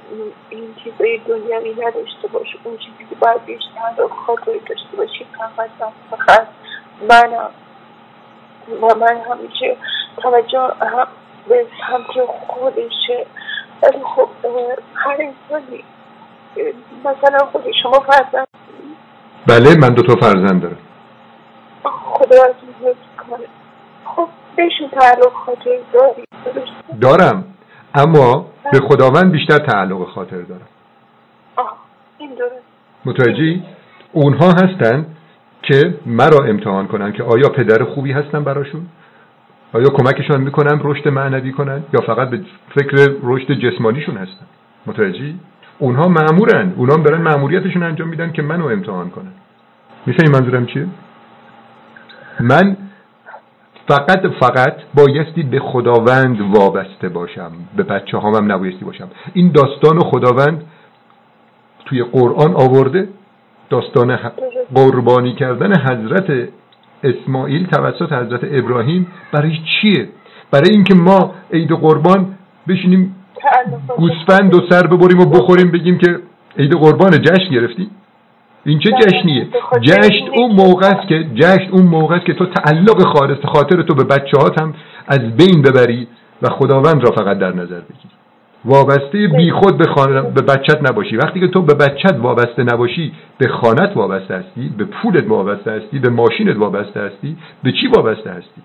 [0.50, 2.48] این چیزای دنیوی نداشته باش.
[2.64, 5.70] اون چیزی که باید بیشتر خاطر داشته باشی فقط
[6.10, 6.48] فقط
[7.10, 7.50] منم.
[8.82, 9.78] و من همیشه
[10.18, 11.08] توجه هم
[11.48, 13.26] به سمت خودشه.
[13.84, 14.30] ولی خب
[14.96, 15.84] هر انسانی
[17.06, 18.48] مثلا خود شما فرزند
[19.48, 20.78] بله من دو تا فرزند دارم.
[21.84, 22.54] خدا از
[23.30, 23.48] کنه.
[24.58, 26.24] بهشون تعلق خاطر داری.
[27.02, 27.44] دارم.
[27.96, 30.68] اما به خداوند بیشتر تعلق خاطر دارم.
[32.18, 32.52] این درست.
[33.06, 33.64] متوجهی؟
[34.12, 35.06] اونها هستن
[35.62, 38.86] که مرا امتحان کنن که آیا پدر خوبی هستن براشون؟
[39.74, 42.40] آیا کمکشان می‌کنم رشد معنوی کنن؟ یا فقط به
[42.76, 44.46] فکر رشد جسمانیشون هستن؟
[44.86, 45.40] متوجهی؟
[45.80, 49.32] اونها معمورن اونها برن معموریتشون انجام میدن که منو امتحان کنن.
[50.06, 50.88] می‌فهمی منظورم چیه؟
[52.40, 52.78] من
[53.88, 59.10] فقط فقط بایستی به خداوند وابسته باشم به بچه هم نبایستی باشم.
[59.34, 60.64] این داستان خداوند
[61.86, 63.08] توی قرآن آورده
[63.70, 64.20] داستان
[64.76, 66.50] قربانی کردن حضرت
[67.04, 70.10] اسماعیل توسط حضرت ابراهیم برای چیه؟
[70.52, 72.36] برای اینکه ما عید قربان
[72.68, 73.16] بشینیم
[73.98, 76.20] گوسفند و سر ببریم و بخوریم بگیم که
[76.58, 77.92] عید قربان جشن گرفتیم.
[78.68, 79.48] این چه جشنیه؟
[79.82, 83.94] جشن اون موقع است که جشن اون موقع است که تو تعلق خالص خاطر تو
[83.94, 84.74] به بچه‌هات هم
[85.08, 86.08] از بین ببری
[86.42, 88.18] و خداوند را فقط در نظر بگیری
[88.66, 89.86] وابسته بیخود به,
[90.22, 91.18] به بچت نباشی.
[91.18, 96.00] وقتی که تو به بچت وابسته نباشی به خانت وابسته هستی به پولت وابسته هستی
[96.00, 98.62] به ماشینت وابسته هستی به چی وابسته هستی؟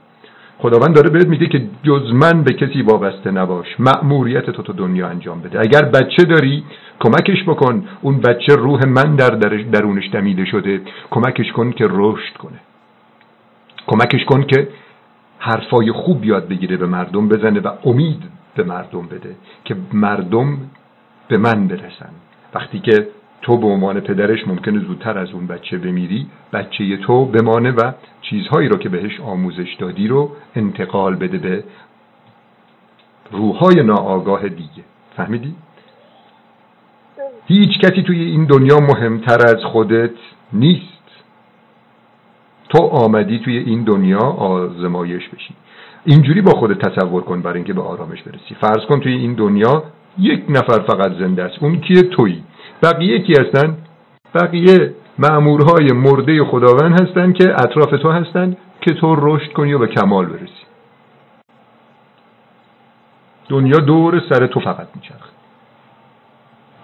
[0.59, 3.67] خداوند داره بهت میگه که جز من به کسی وابسته نباش.
[3.79, 5.61] مأموریت تو تو دنیا انجام بده.
[5.61, 6.65] اگر بچه داری
[7.03, 7.85] کمکش بکن.
[8.03, 9.31] اون بچه روح من در
[9.73, 10.81] درونش دمیده شده.
[11.11, 12.61] کمکش کن که رشد کنه.
[13.87, 14.69] کمکش کن که
[15.39, 18.23] حرفای خوب یاد بگیره به مردم بزنه و امید
[18.55, 20.59] به مردم بده که مردم
[21.29, 22.13] به من برسن.
[22.55, 23.09] وقتی که
[23.43, 28.69] تو به عنوان پدرش ممکنه زودتر از اون بچه بمیری بچه تو بمانه و چیزهایی
[28.69, 31.65] رو که بهش آموزش دادی رو انتقال بده به
[33.31, 34.85] روحای ناآگاه دیگه.
[35.17, 35.55] فهمیدی؟
[37.47, 40.15] هیچ کسی توی این دنیا مهمتر از خودت
[40.53, 40.93] نیست.
[42.69, 45.55] تو آمدی توی این دنیا آزمایش بشی.
[46.05, 48.55] اینجوری با خودت تصور کن برای اینکه به آرامش برسی.
[48.61, 49.83] فرض کن توی این دنیا
[50.19, 51.55] یک نفر فقط زنده است.
[51.61, 52.45] اون کیه تویی؟
[52.83, 53.77] بقیه کی هستن؟
[54.35, 59.87] بقیه معمورهای مرده خداوند هستن که اطراف تو هستن که تو رشد کنی و به
[59.87, 60.63] کمال برسی.
[63.49, 65.42] دنیا دور سر تو فقط میچرخه.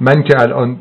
[0.00, 0.76] من که الان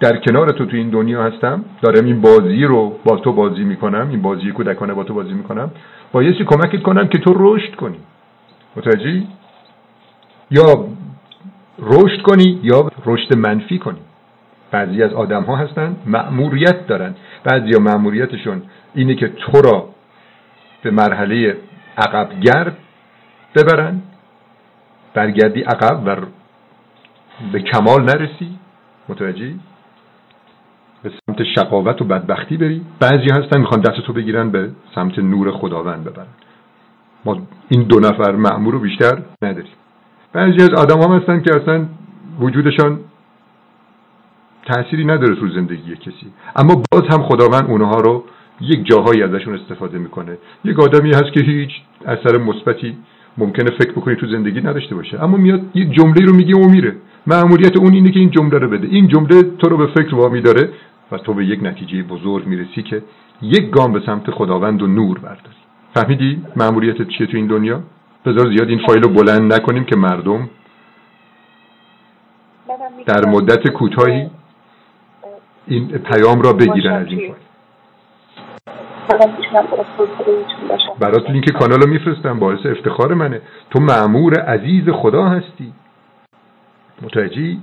[0.00, 4.08] در کنار تو تو این دنیا هستم دارم این بازی رو با تو بازی می‌کنم
[4.10, 5.70] این بازی کودکانه با تو بازی می‌کنم.
[6.12, 7.96] بایستی کمکت کنم که تو رشد کنی.
[8.76, 9.26] متوجهی؟
[10.50, 10.88] یا
[11.78, 13.98] رشد کنی یا رشد منفی کنی.
[14.70, 17.14] بعضی از آدم ها هستن مأموریت دارن.
[17.44, 18.62] بعضی ها مأموریتشون
[18.94, 19.88] اینه که تو را
[20.82, 21.56] به مرحله
[21.98, 22.76] عقب گرد
[23.54, 24.02] ببرن
[25.14, 26.16] برگردی عقب و
[27.52, 28.58] به کمال نرسی.
[29.08, 29.60] متوجهی؟
[31.02, 32.82] به سمت شقاوت و بدبختی بری.
[33.00, 36.26] بعضی هستن می‌خوان دست تو بگیرن به سمت نور خداوند ببرن.
[37.24, 39.72] ما این دو نفر معمور رو بیشتر نداریم.
[40.32, 41.86] بعضی از آدم هم هستن که اصلا
[42.40, 43.00] وجودشان
[44.66, 46.32] تأثیری نداره تو زندگی کسی.
[46.56, 48.24] اما باز هم خداوند اونها رو
[48.60, 50.38] یک جاهایی ازشون استفاده می‌کنه.
[50.64, 51.70] یک آدمی هست که هیچ
[52.06, 52.96] اثر مثبتی
[53.38, 55.22] ممکنه فکر بکنی تو زندگی نداشته باشه.
[55.22, 56.96] اما میاد یک جمله رو میگه و میره.
[57.26, 58.88] معمولیت اون اینه که این جمله رو بده.
[58.90, 60.68] این جمله تو رو به فکر وامی داره
[61.12, 63.02] و تو به یک نتیجه بزرگ می‌رسی که
[63.42, 65.56] یک گام به سمت خداوند و نور برداری.
[65.94, 67.82] فهمیدی معمولیت چیه تو این دنیا؟
[68.26, 70.50] بذار زیاد این فایل رو بلند نکنیم که مردم
[73.06, 74.30] در مدت کوتاهی
[75.66, 77.34] این پیام را بگیرن از این فایل.
[81.00, 83.40] برات لینک کانال رو میفرستم باعث افتخار منه.
[83.70, 85.72] تو معمور عزیز خدا هستی.
[87.04, 87.62] متوجهی؟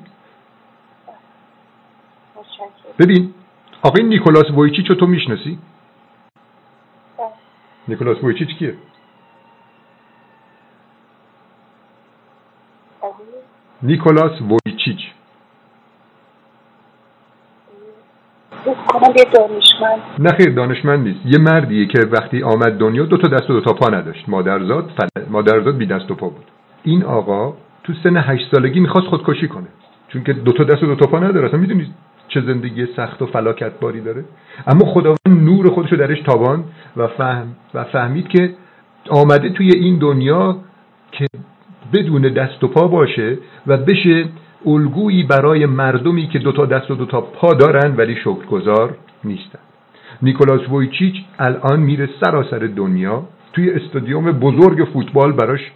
[2.99, 3.33] ببین
[3.81, 5.59] آقای نیکولاس وویچیچ رو تو می‌شناسی؟
[7.87, 8.75] نیکولاس وویچیچ کیه؟
[13.83, 14.99] نیکولاس وویچیچ
[20.19, 21.19] نه خیر دانشمند نیست.
[21.25, 24.29] یه مردیه که وقتی آمد دنیا دو تا دست و دو تا پا نداشت.
[24.29, 25.29] مادرزاد فل...
[25.29, 26.45] مادرزاد بی دست و پا بود.
[26.83, 29.67] این آقا تو سن هشت سالگی می‌خواست خودکشی کنه.
[30.07, 31.47] چون که دو تا دست و دو تا پا نداره.
[31.47, 31.87] اصلا می‌دونید
[32.27, 34.25] چه زندگی سخت و فلاکت باری داره.
[34.67, 36.63] اما خداوند نور خودشو درش تابان
[36.97, 38.53] و فهم و فهمید که
[39.09, 40.57] آمده توی این دنیا
[41.11, 41.27] که
[41.93, 44.25] بدون دست و پا باشه و بشه
[44.65, 49.59] الگویی برای مردمی که دوتا دست و دوتا پا دارن ولی شکرگزار نیستن.
[50.21, 55.71] نیکولاس وویچیچ الان میره سراسر دنیا توی استادیوم بزرگ فوتبال براش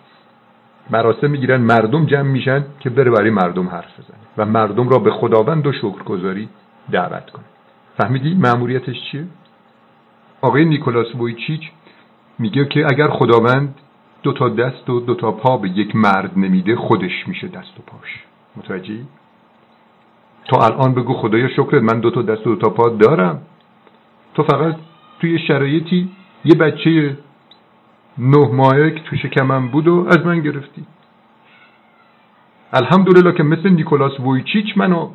[0.90, 5.12] مراسم می‌گیرن مردم جمع میشن که بره برای مردم حرف بزنه و مردم را به
[5.12, 6.50] خداوند و شکرگزاری
[6.92, 7.46] دعوت کنه.
[7.98, 9.26] فهمیدی معمولیتش چیه؟
[10.42, 11.62] آقای نیکولاس وویچیچ
[12.40, 13.76] میگه که اگر خداوند
[14.24, 17.84] دو تا دست و دو تا پا به یک مرد نمیده خودش میشه دست و
[17.88, 18.24] پاش.
[18.56, 19.06] متوجهی؟
[20.46, 23.42] تو الان بگو خدایا شکرت من دو تا دست و دو تا پا دارم.
[24.34, 24.76] تو فقط
[25.20, 26.10] توی شرایطی
[26.46, 27.18] یه بچه
[28.18, 30.86] نه ماهه که تو شکمم بود و از من گرفتی.
[32.74, 35.10] الحمدلله که مثل نیکولاس وویچیچ منو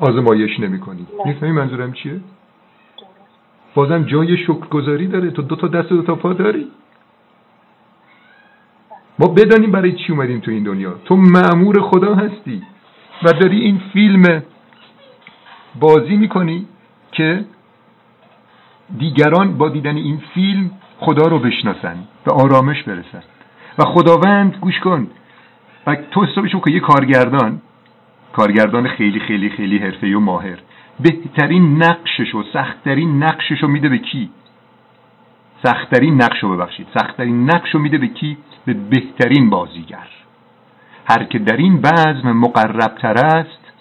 [0.00, 2.20] آزمایش نمی کنی می‌فهمی منظورم چیه؟
[3.74, 5.30] بازم جای شکرگذاری داره.
[5.30, 6.68] تو دو تا دست و دو تا پا داری.
[9.18, 10.94] ما بدانیم برای چی اومدیم تو این دنیا.
[11.04, 12.62] تو معمور خدا هستی
[13.22, 14.42] و داری این فیلم
[15.80, 16.66] بازی می‌کنی
[17.12, 17.44] که
[18.98, 23.22] دیگران با دیدن این فیلم خدا رو بشناسن به آرامش برسن.
[23.78, 25.06] و خداوند گوش کن.
[25.86, 27.60] و تو حسابشو که یه کارگردان
[28.32, 30.58] کارگردان خیلی خیلی خیلی حرفه‌ای و ماهر
[31.00, 34.30] بهترین نقشش و سختترین نقشش رو میده به کی؟
[35.64, 36.86] سختترین نقش رو ببخشید.
[36.98, 40.08] سختترین نقش رو میده به کی؟ به بهترین بازیگر.
[41.06, 43.72] هر که در این بزم مقربتر است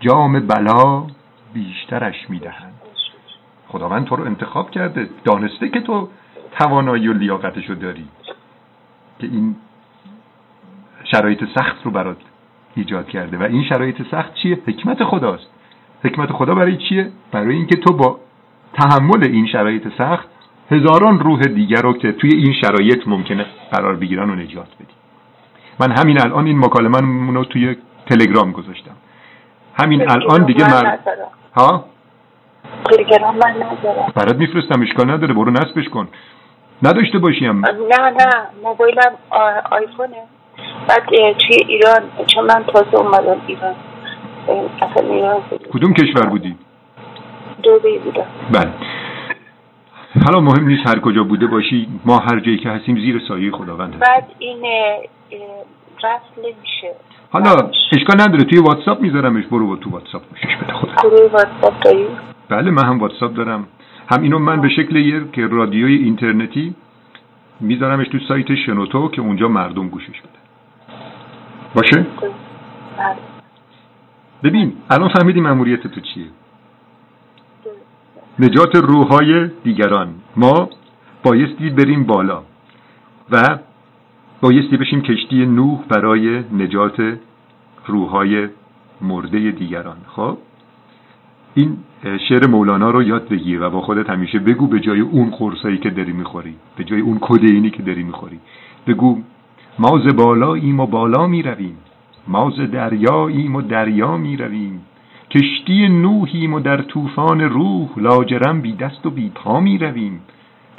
[0.00, 1.06] جام بلا
[1.54, 2.73] بیشترش می‌دهند
[3.74, 6.08] خداوند تو رو انتخاب کرده دانسته که تو
[6.58, 8.04] توانایی و لیاقتش رو داری.
[9.18, 9.56] که این
[11.12, 12.16] شرایط سخت رو برات
[12.74, 13.38] ایجاد کرده.
[13.38, 15.46] و این شرایط سخت چیه؟ حکمت خداست.
[16.04, 18.18] حکمت خدا برای چیه؟ برای اینکه تو با
[18.72, 20.28] تحمل این شرایط سخت
[20.70, 24.94] هزاران روح دیگر رو که توی این شرایط ممکنه قرار بگیرن و نجات بدی.
[25.80, 28.96] من همین الان این مکالمه رو توی تلگرام گذاشتم.
[29.82, 30.98] همین الان دیگه من
[31.56, 31.84] ها؟
[32.84, 34.12] تلگرام من ندارم.
[34.14, 36.08] برات میفرستم اشکال نداره برو نصبش کن.
[36.82, 38.30] نداشته باشیم نه نه
[38.62, 39.12] موبایلم
[39.70, 40.16] آیفونه.
[40.88, 41.04] بعد
[41.38, 43.74] توی ایران چون من تازه اومدم ایران.
[44.82, 45.36] اصلا ایران
[45.72, 46.56] کدوم کشور بودی؟
[47.62, 48.26] دوبی بودم.
[48.52, 48.70] بله.
[50.24, 53.98] حالا مهم نیست هر کجا بوده باشی ما هر جایی که هستیم زیر سایه خداوند
[53.98, 54.62] بعد این
[56.04, 56.94] رفت نمیشه.
[57.30, 60.92] حالا اشکال نداره توی واتساپ میذارمش برو تو واتساپ باشش بده خدا.
[61.02, 62.06] گروه واتساپ داری؟
[62.48, 63.66] بله من هم واتساپ دارم.
[64.12, 66.74] هم اینو من به شکل یک رادیوی اینترنتی
[67.60, 70.38] میذارمش تو سایت شنوتو که اونجا مردم گوشش بده.
[71.74, 72.06] باشه؟
[74.42, 76.26] ببین الان فهمیدی مأموریت تو چیه.
[78.38, 80.14] نجات روحای دیگران.
[80.36, 80.68] ما
[81.22, 82.42] بایستی بریم بالا
[83.30, 83.58] و
[84.40, 87.18] بایستی بشیم کشتی نوح برای نجات
[87.86, 88.48] روحای
[89.00, 89.96] مرده دیگران.
[90.06, 90.38] خب؟
[91.54, 91.76] این
[92.28, 95.90] شعر مولانا رو یاد بگیر و با خودت همیشه بگو به جای اون قرصایی که
[95.90, 98.38] داری می‌خوری به جای اون کدینی که داری می‌خوری.
[98.86, 99.18] بگو
[99.78, 101.76] ما ز بالاییم و بالا می‌رویم
[102.28, 104.80] ما ز دریاییم و دریا می‌رویم.
[105.30, 110.20] کشتی نوحیم و در طوفان روح لاجرم بی دست و بی پا می‌رویم.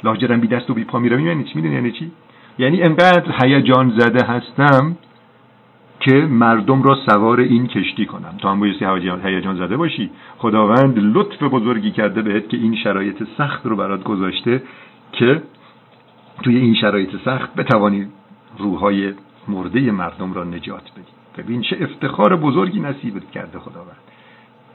[0.04, 2.10] لاجرم بی دست و بی پا می‌رویم یعنی چی؟ می‌دونی یعنی چی؟
[2.58, 4.96] یعنی انقدر هیجان زده هستم
[6.06, 8.84] که مردم را سوار این کشتی کنم تو هم بایستی
[9.24, 10.10] هیجان زده باشی.
[10.38, 14.62] خداوند لطف بزرگی کرده بهت که این شرایط سخت رو برات گذاشته
[15.12, 15.42] که
[16.42, 18.06] توی این شرایط سخت بتوانی
[18.58, 19.12] روحای
[19.48, 21.42] مرده مردم را نجات بدی.
[21.42, 23.96] ببین چه افتخار بزرگی نصیبت کرده خداوند.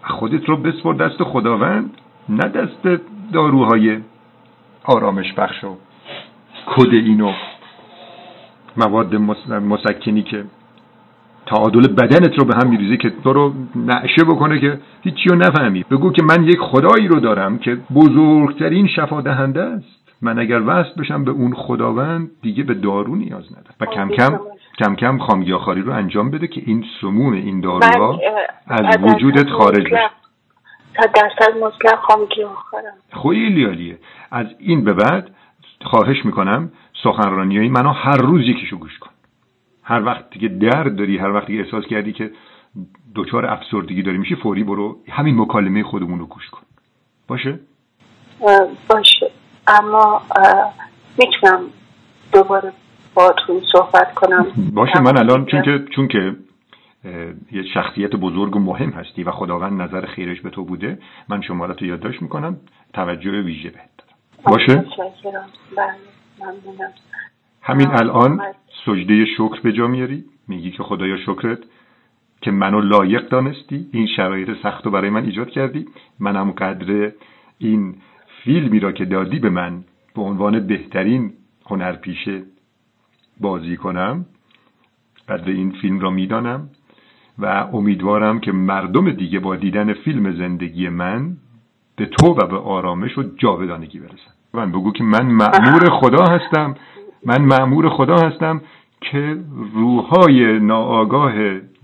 [0.04, 1.98] خودت رو بسپر دست خداوند
[2.30, 3.02] نه دست
[3.34, 3.98] داروهای
[4.84, 5.78] آرامش بخش و
[6.65, 7.34] کد اینو
[8.78, 9.15] مواد
[9.50, 10.46] مسکنی که
[11.45, 15.86] تعادل بدنت رو به هم میریزه که تو رو نعشه بکنه که هیچی رو نفهمی.
[15.91, 20.01] بگو که من یک خدایی رو دارم که بزرگترین شفا دهنده است.
[20.21, 23.75] من اگر وصل بشم به اون خداوند دیگه به دارو نیاز ندارم.
[23.80, 24.39] و کم کم
[24.80, 28.19] کم کم خامیاخاری رو انجام بده که این سموم این داروها
[28.67, 30.10] از وجودت خارج بشه.
[30.95, 31.99] تا درصد مطلق
[33.23, 33.97] خیلی عالیه.
[34.32, 35.30] از این به بعد
[35.84, 36.71] خواهش می‌کنم
[37.04, 39.11] سخنرانی های منو هر روز یکیشو گوش کن.
[39.84, 42.32] هر وقت دیگه درد داری هر وقت دیگه احساس کردی که
[43.15, 46.62] دچار افسردگی داری میشی فوری برو همین مکالمه خودمون رو گوش کن.
[47.28, 47.60] باشه؟
[48.89, 49.32] باشه.
[49.67, 50.22] اما
[51.17, 51.62] می‌تونم
[52.34, 52.74] دوباره
[53.15, 54.48] تو صحبت کنم.
[54.74, 56.36] باشه من الان چون که چون که
[57.52, 61.82] یه شخصیت بزرگ و مهم هستی و خداوند نظر خیرش به تو بوده من شمارت
[61.82, 62.58] رو یادداشت می‌کنم
[62.94, 64.58] توجه ویژه بهت دارم.
[64.58, 65.94] باشه؟ بله،
[67.62, 68.41] همین الان
[68.86, 71.60] سجده شکر به جا میاری؟ میگی که خدایا شکرت
[72.41, 75.86] که منو لایق دانستی این شرایط سخت رو برای من ایجاد کردی.
[76.19, 77.12] منم قدر
[77.58, 77.95] این
[78.43, 79.84] فیلمی را که دادی به من
[80.15, 81.34] به عنوان بهترین
[81.65, 82.43] هنرپیشه
[83.39, 84.26] بازی کنم
[85.30, 86.69] قدر این فیلم را می‌دانم
[87.39, 91.38] و امیدوارم که مردم دیگه با دیدن فیلم زندگی من
[91.95, 94.32] به تو و به آرامش و جاودانگی برسن.
[94.54, 96.75] من بگو که من معمور خدا هستم.
[97.26, 98.62] من معمور خدا هستم
[99.02, 99.38] که
[99.74, 101.34] روحای ناآگاه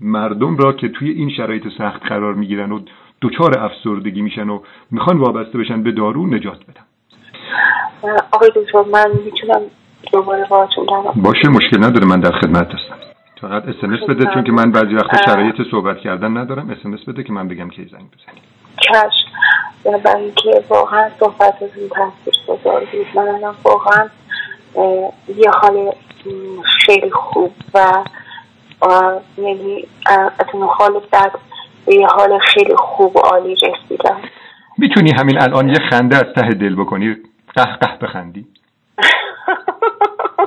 [0.00, 2.80] مردم را که توی این شرایط سخت قرار می‌گیرن و
[3.22, 4.60] دچار افسردگی میشن و
[4.90, 6.84] می‌خوان وابسته بشن به دارو نجات بدم
[8.32, 9.60] آقای دکتر من می‌تونم
[10.12, 10.46] دوباره
[11.16, 12.94] باشه مشکل نداره من در خدمت هستم.
[13.40, 16.70] فقط اسمس بده چون که من بعضی وقتا شرایط صحبت کردن ندارم.
[16.70, 18.40] اسمس بده که من بگم کی زنگ بزنی
[18.78, 19.14] کش
[20.04, 23.06] برای اینکه واقعا صحبت از این تاثیر گذار بود.
[23.14, 24.08] من الان واقعا
[25.28, 25.92] یه حال
[26.86, 27.92] خیلی خوب و
[29.38, 31.32] یعنی از اون حال بعد
[31.86, 34.20] به یه حال خیلی خوب و عالی رسیدم.
[34.78, 37.16] می‌تونی همین الان یه خنده از ته دل بکنی؟
[37.54, 38.46] قه قه بخندی.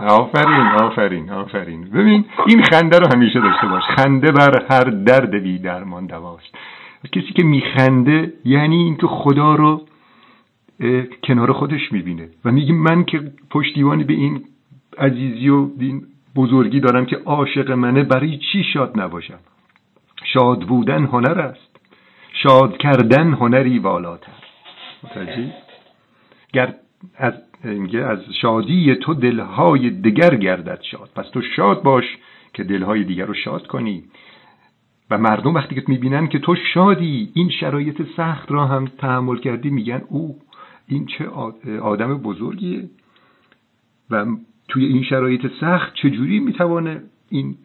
[0.07, 1.89] آفرین آفرین آفرین.
[1.89, 3.83] ببین این خنده رو همیشه داشته باش.
[3.83, 6.55] خنده بر هر درد بی درمان دواست
[7.11, 9.81] کسی که میخنده یعنی اینکه خدا رو
[11.23, 12.29] کنار خودش می‌بینه.
[12.45, 14.43] و میگه من که پشتیبانی به این
[14.97, 16.03] عزیزی و این
[16.35, 19.39] بزرگی دارم که عاشق منه برای چی شاد نباشم؟
[20.23, 21.79] شاد بودن هنر است.
[22.43, 24.31] شاد کردن هنری والاتر.
[25.03, 25.53] متوجه
[26.53, 26.73] گر
[27.17, 27.33] از
[27.95, 31.09] از شادی تو دلهای دگر گردد شاد.
[31.15, 32.05] پس تو شاد باش
[32.53, 34.03] که دلهای دیگر رو شاد کنی.
[35.09, 39.69] و مردم وقتی که می‌بینن که تو شادی این شرایط سخت را هم تحمل کردی
[39.69, 40.39] میگن او
[40.91, 41.27] این چه
[41.79, 42.89] آدم بزرگیه
[44.09, 44.25] و
[44.67, 47.55] توی این شرایط سخت چجوری می‌توانه این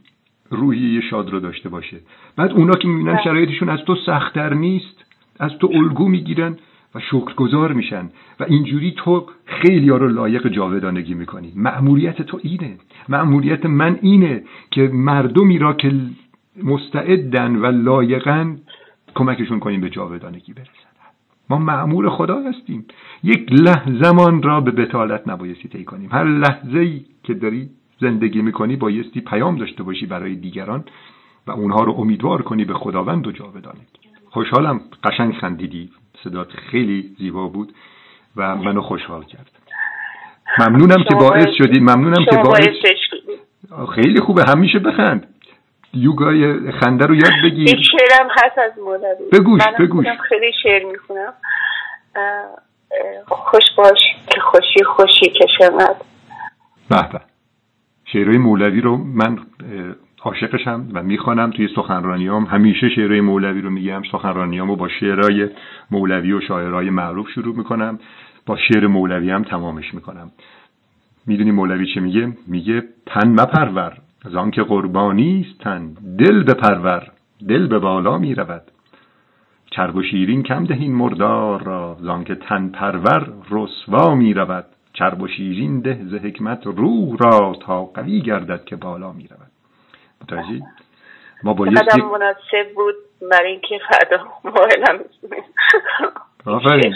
[0.50, 1.96] روحیه شاد رو داشته باشه؟
[2.36, 3.24] بعد اونا که می‌بینن بله.
[3.24, 5.04] شرایطشون از تو سختتر نیست
[5.38, 6.56] از تو الگو می‌گیرن
[6.94, 8.10] و شکرگزار میشن
[8.40, 11.52] و اینجوری تو خیلی ها رو لایق جاودانگی می‌کنی.
[11.56, 12.76] مأموریت تو اینه.
[13.08, 15.92] مأموریت من اینه که مردمی را که
[16.62, 18.58] مستعدن و لایقن
[19.14, 20.85] کمکشون کنیم به جاودانگی برسن.
[21.50, 22.86] ما معمور خدا هستیم.
[23.22, 26.08] یک لحظه زمان را به بتالت نبایستی طی کنیم.
[26.12, 27.70] هر لحظه ای که داری
[28.00, 30.84] زندگی می‌کنی بایستی پیام داشته باشی برای دیگران
[31.46, 33.80] و اونها رو امیدوار کنی به خداوند و جاودانگی
[34.30, 35.90] خوشحالم قشنگ خندیدی.
[36.24, 37.72] صدات خیلی زیبا بود
[38.36, 39.50] و منو خوشحال کرد.
[40.58, 42.68] ممنونم که باعث شدی ممنونم که باعث
[43.94, 44.44] خیلی خوبه.
[44.48, 45.26] همیشه بخند.
[45.94, 47.68] یوگای خنده رو یاد بگیر.
[47.68, 50.06] یک شعرم هست از مولوی بگوش بگوش.
[50.28, 51.32] خیلی شعر می‌خونم.
[53.26, 53.98] خوش باش
[54.30, 55.96] که خوشی خوشی کشمد
[56.90, 57.20] به
[58.04, 59.38] شعرهای مولوی رو من
[60.22, 61.50] عاشقشم و می‌خوانم.
[61.50, 64.02] توی سخنرانیام همیشه شعرهای مولوی رو میگم.
[64.12, 65.48] سخنرانیامو با شعرهای
[65.90, 67.98] مولوی و شاعرهای معروف شروع می‌کنم.
[68.46, 70.30] با شعر مولوی هم تمامش می‌کنم.
[71.26, 73.92] می‌دونی مولوی چه میگه؟ میگه تن مپرور.
[74.26, 77.02] از آنکه قربانی است تن دل بپرور
[77.48, 78.62] دل به بالا می‌رود
[79.70, 85.80] چرب و شیرین کم دهین مردار را زانکه تن پرور رسوا می‌رود چرب و شیرین
[85.80, 89.50] ده ز حکمت روح را تا قوی گردد که بالا می‌رود
[90.22, 90.60] متوجه
[91.42, 92.94] ما بایستی مناسب بود
[93.30, 95.04] برای اینکه فردا مایلم
[96.46, 96.94] آفرین.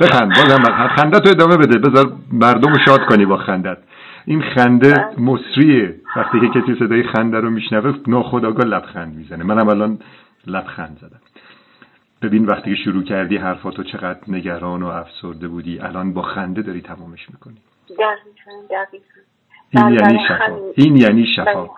[0.00, 1.78] بخند بازم خنده تو ادامه بده.
[1.78, 3.78] بذار مردم رو شاد کنی با خندت.
[4.26, 5.20] این خنده بله.
[5.20, 5.94] مصریه.
[6.16, 9.44] وقتی که کسی صدای خنده رو میشنوه ناخداگاه لبخند می‌زنه.
[9.44, 9.98] منم الان
[10.46, 11.20] لبخند زدم.
[12.22, 16.80] ببین وقتی که شروع کردی حرفاتو چقدر نگران و افسرده بودی الان با خنده داری
[16.80, 17.56] تمامش می‌کنی.
[19.70, 20.58] این یعنی شفا.
[20.76, 21.68] این یعنی شفا.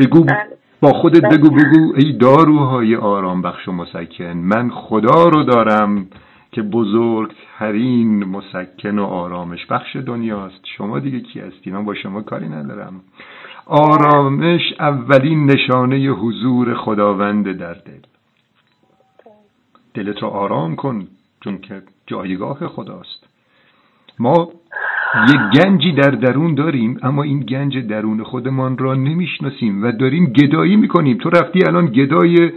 [0.00, 0.46] بگو بله.
[0.80, 4.32] با خودت بگو بگو ای داروهای آرام بخش و مسکن.
[4.32, 6.06] من خدا رو دارم
[6.52, 10.60] که بزرگترین مسکن و آرامش بخش دنیاست.
[10.76, 13.00] شما دیگه کی هستی؟ من با شما کاری ندارم.
[13.66, 18.00] آرامش اولین نشانه حضور خداوند در دل.
[19.94, 21.06] دلت رو آرام کن
[21.44, 23.28] چون که جایگاه خداست.
[24.18, 24.48] ما
[25.28, 30.76] یک گنجی در درون داریم اما این گنج درون خودمان را نمی‌شناسیم و داریم گدایی
[30.76, 31.18] می‌کنیم.
[31.18, 32.52] تو رفتی الان گدای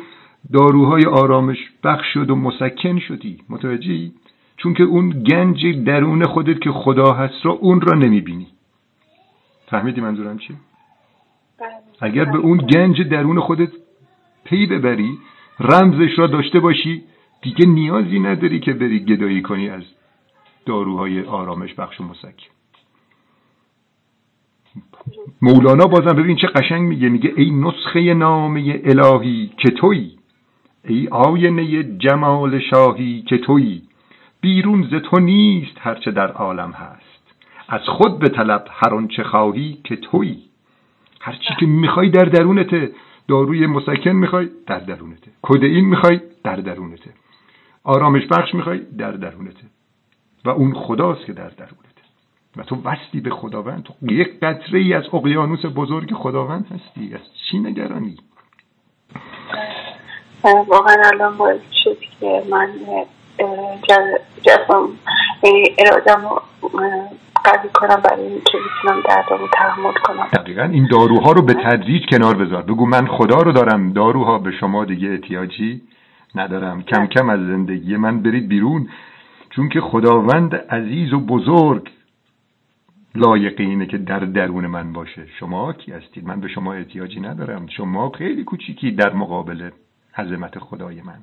[0.53, 3.37] داروهای آرامش بخش شد و مسکن شدی.
[3.49, 4.11] متوجهی؟
[4.57, 8.47] چون که اون گنج درون خودت که خدا هست را اون را نمی‌بینی.
[9.67, 10.55] فهمیدی منظورم چی؟
[12.01, 13.69] اگر به اون گنج درون خودت
[14.43, 15.17] پی ببری
[15.59, 17.03] رمزش را داشته باشی
[17.41, 19.83] دیگه نیازی نداری که بری گدایی کنی از
[20.65, 22.55] داروهای آرامش بخش و مسکن
[25.41, 30.17] مولانا بازم ببین چه قشنگ میگه میگه ای نسخه نامه الهی که تویی
[30.83, 33.81] ای آینه جمال شاهی که تویی
[34.41, 37.35] بیرون ز تو نیست هرچه در عالم هست.
[37.69, 40.43] از خود به طلب هر آنچه خواهی که تویی.
[41.25, 42.91] هرچی که می‌خوای در درونته.
[43.27, 45.31] داروی مسکن می‌خوای در درونته.
[45.41, 47.09] کدئین می‌خوای در درونته.
[47.83, 49.65] آرامش بخش می‌خوای در درونته.
[50.45, 52.03] و اون خداست که در درونته.
[52.57, 53.83] و تو وستی به خداوند.
[53.83, 57.13] تو یک قطره ای از اقیانوس بزرگ خداوند هستی.
[57.13, 57.21] از
[57.51, 58.17] چی نگرانی؟
[60.43, 62.69] واقعا الان باید شد که من
[64.41, 64.89] جسم
[65.77, 66.41] ارادم
[67.45, 70.27] قوی کنم برای اینکه بتونم دردم تحمل کنم.
[70.33, 72.61] دقیقا این داروها رو به تدریج کنار بذار.
[72.61, 75.81] بگو من خدا رو دارم داروها به شما دیگه احتیاجی
[76.35, 76.81] ندارم.
[76.83, 78.89] کم کم از زندگی من برید بیرون.
[79.49, 81.89] چون که خداوند عزیز و بزرگ
[83.15, 85.27] لایق اینه که در درون من باشه.
[85.39, 87.67] شما کی هستید؟ من به شما احتیاجی ندارم.
[87.67, 89.69] شما خیلی کوچیکی در مقابل
[90.17, 91.19] عظمت خدای من.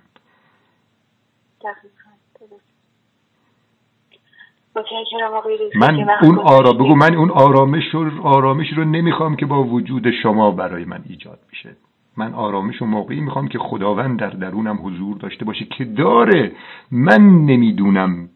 [5.77, 10.51] من اون آرا بگو من اون آرامش رو آرامش رو نمی‌خوام که با وجود شما
[10.51, 11.77] برای من ایجاد میشه
[12.17, 16.53] من آرامش و موقعی می‌خوام که خداوند در درونم حضور داشته باشه که داره.
[16.91, 18.29] من نمی‌دونم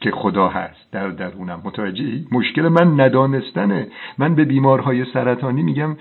[0.00, 1.60] که خدا هست در درونم.
[1.64, 3.88] متوجهی مشکل من ندانستنه.
[4.18, 5.96] من به بیمارهای سرطانی میگم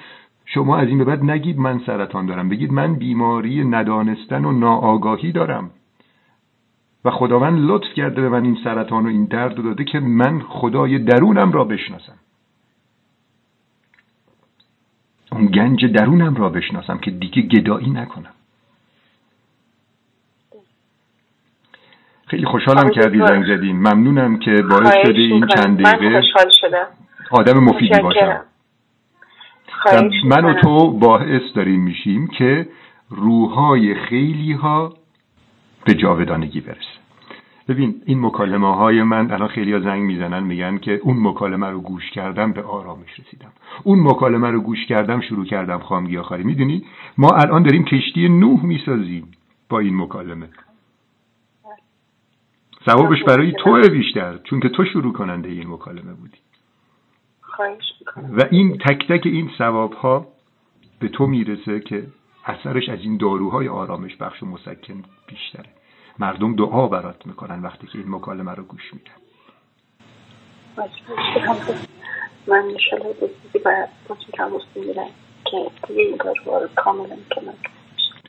[0.45, 2.49] شما از این به بعد نگید من سرطان دارم.
[2.49, 5.72] بگید من بیماری ندانستن و ناآگاهی دارم.
[7.05, 10.41] و خداوند لطف کرده به من این سرطان و این درد رو داده که من
[10.41, 12.15] خدای درونم را بشناسم.
[15.31, 18.33] اون گنج درونم را بشناسم که دیگه گدایی نکنم.
[22.27, 26.21] خیلی خوشحالم کردی زنگ زدین ممنونم که باعث شدی این چند دقیقه
[27.31, 28.41] آدم مفیدی باشم.
[30.25, 32.67] من و تو باعث داریم میشیم که
[33.09, 34.93] روحای خیلی ها
[35.85, 36.92] به جاودانگی برسه
[37.68, 41.82] ببین این مکالمه های من الان خیلی ها زنگ می‌زنن میگن که اون مکالمه رو
[41.82, 43.51] گوش کردم به آرامش رسیدم.
[43.84, 46.43] اون مکالمه رو گوش کردم شروع کردم خامگی آخری.
[46.43, 46.86] می‌دونی؟
[47.18, 49.32] ما الان داریم کشتی نوح می‌سازیم
[49.70, 50.49] با این مکالمه.
[52.86, 56.38] ثوابش برای تو بیشتر چون که تو شروع کننده این مکالمه بودی.
[58.38, 60.28] و این تک تک این ثواب ها
[60.99, 62.07] به تو می‌رسه که
[62.45, 65.70] اثرش از این داروهای آرامش بخش و مسکن بیشتره.
[66.20, 69.11] مردم دعا برات می‌کنن وقتی که این مکالمه رو گوش میدن.
[72.47, 73.16] من انشالله
[73.66, 75.09] باید با تماس می‌گیرم
[75.45, 77.16] که این کار کاملا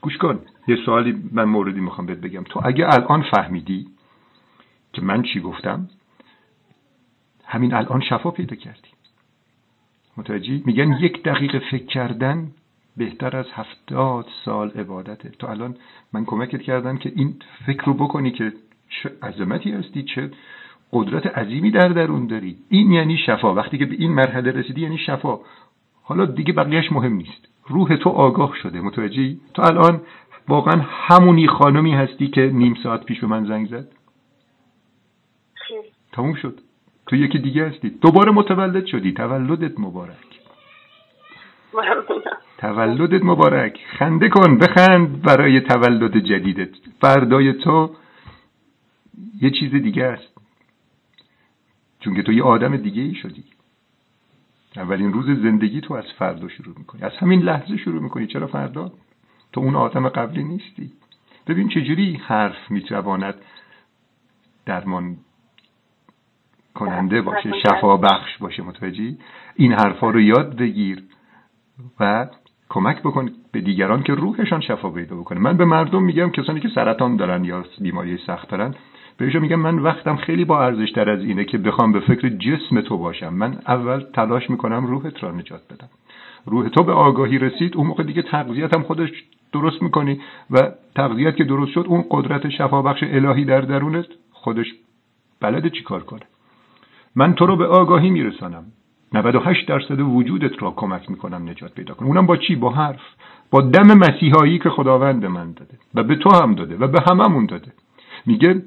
[0.01, 0.41] گوش کن.
[0.68, 2.43] یه سوالی من موردی می‌خوام بهت بگم.
[2.43, 3.87] تو اگه الان فهمیدی
[4.93, 5.89] که من چی گفتم
[7.45, 8.89] همین الان شفا پیدا کردی.
[10.16, 12.53] متوجهی؟ میگن یک دقیقه فکر کردن
[12.97, 15.76] بهتر از هفتاد سال عبادته تو الان
[16.12, 17.34] من کمکت کردم که این
[17.66, 18.53] فکر رو بکنی که
[18.88, 20.30] چه عظمتی هستی چه
[20.92, 22.57] قدرت عظیمی در درون داری.
[22.68, 23.55] این یعنی شفا.
[23.55, 25.38] وقتی که به این مرحله رسیدی یعنی شفا.
[26.03, 27.49] حالا دیگه بقیهش مهم نیست.
[27.68, 28.80] روح تو آگاه شده.
[28.80, 30.01] متوجهی؟ تو الان
[30.49, 33.88] واقعا همونی خانمی هستی که نیم ساعت پیش به من زنگ زد.
[36.12, 36.61] تموم شد.
[37.07, 37.90] تو یکی دیگه هستی.
[37.90, 39.12] دوباره متولد شدی.
[39.12, 40.16] تولدت مبارک.
[42.64, 43.78] تولدت مبارک.
[43.98, 46.68] خنده کن بخند برای تولد جدیدت.
[47.00, 47.96] فردای تو
[49.40, 50.38] یه چیز دیگه است.
[52.00, 53.44] چون که تو یه آدم دیگه ای شدی.
[54.76, 57.02] اولین روز زندگی تو از فردا شروع می‌کنی.
[57.02, 58.26] از همین لحظه شروع می‌کنی.
[58.26, 58.92] چرا فردا؟
[59.52, 60.92] تو اون آدم قبلی نیستی.
[61.46, 63.34] ببین چجوری حرف می‌تواند
[64.66, 65.16] درمان
[66.74, 68.62] کننده باشه شفا بخش باشه.
[68.62, 69.18] متوجهی؟
[69.54, 71.02] این حرفا رو یاد بگیر
[72.00, 72.26] و
[72.74, 75.40] کمک بکن به دیگران که روحشان شفا پیدا بکنه.
[75.40, 78.74] من به مردم میگم کسانی که سرطان دارن یا بیماری سخت دارن
[79.16, 82.80] بهشون میگم من وقتم خیلی با ارزش تر از اینه که بخوام به فکر جسم
[82.80, 83.34] تو باشم.
[83.34, 85.88] من اول تلاش می‌کنم روحت را نجات بدم.
[86.46, 89.10] روح تو به آگاهی رسید اون موقع دیگه تغذیت هم خودش
[89.52, 90.20] درست می‌کنی
[90.50, 94.66] و تغذیت که درست شد اون قدرت شفا بخش الهی در درونت خودش
[95.40, 96.22] بلده چی کار کنه.
[97.16, 98.64] من تو رو به آگاهی میرسانم.
[99.14, 102.08] 98 درصد وجودت را کمک می‌کنم نجات پیدا کنم.
[102.08, 103.00] اونم با چی؟ با حرف.
[103.50, 105.74] با دم مسیحایی که خداوند من داده.
[105.94, 106.76] و به تو هم داده.
[106.76, 107.72] و به هممون داده.
[108.26, 108.62] میگه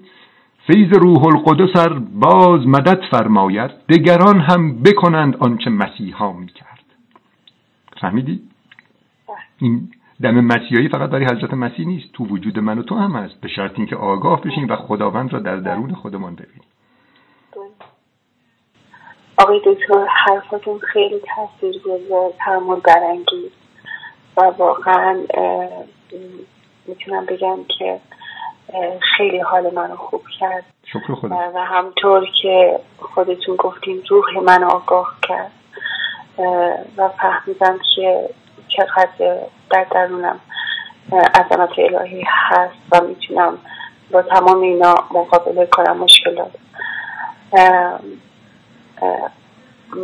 [0.68, 3.72] فیض روح القدس باز مدد فرماید.
[3.90, 6.86] دگران هم بکنند آنچه مسیحا می‌کرد.
[8.02, 8.40] فهمیدی؟
[9.58, 9.90] این
[10.22, 12.14] دم مسیحایی فقط برای حضرت مسیح نیست.
[12.14, 13.42] تو وجود من و تو هم هست.
[13.42, 16.64] به شرط اینکه آگاه بشیم و خداوند را در درون خودمان ببینیم.
[19.38, 23.52] آقای دکتر حرفاتون خیلی تاثیر گذار تحمل برانگیز.
[24.38, 25.24] و واقعا
[26.86, 28.00] می‌تونم بگم که
[29.18, 30.64] خیلی حال منو خوب کرد.
[30.86, 31.52] شکر خدا.
[31.56, 35.52] و همطور که خودتون گفتیم روح من آگاه کرد.
[36.98, 38.30] و فهمیدم که
[38.68, 39.38] چقدر
[39.70, 40.40] در درونم
[41.12, 43.58] عظمت الهی هست و می‌تونم
[44.12, 46.52] با تمام اینا مقابله کنم مشکلات.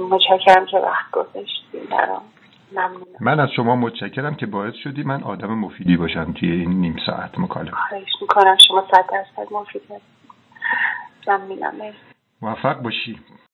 [0.10, 2.22] متشکرم که وقت گذاشتیم برام.
[3.20, 7.40] من از شما متشکرم که باعث شدی من آدم مفیدی باشم توی این نیم ساعت.
[7.40, 7.72] مکالمه.
[7.72, 8.58] خواهش می‌کنم.
[8.68, 9.82] شما صد درصد مفید
[11.28, 11.94] ممنونم.
[12.42, 13.20] موفق باشی.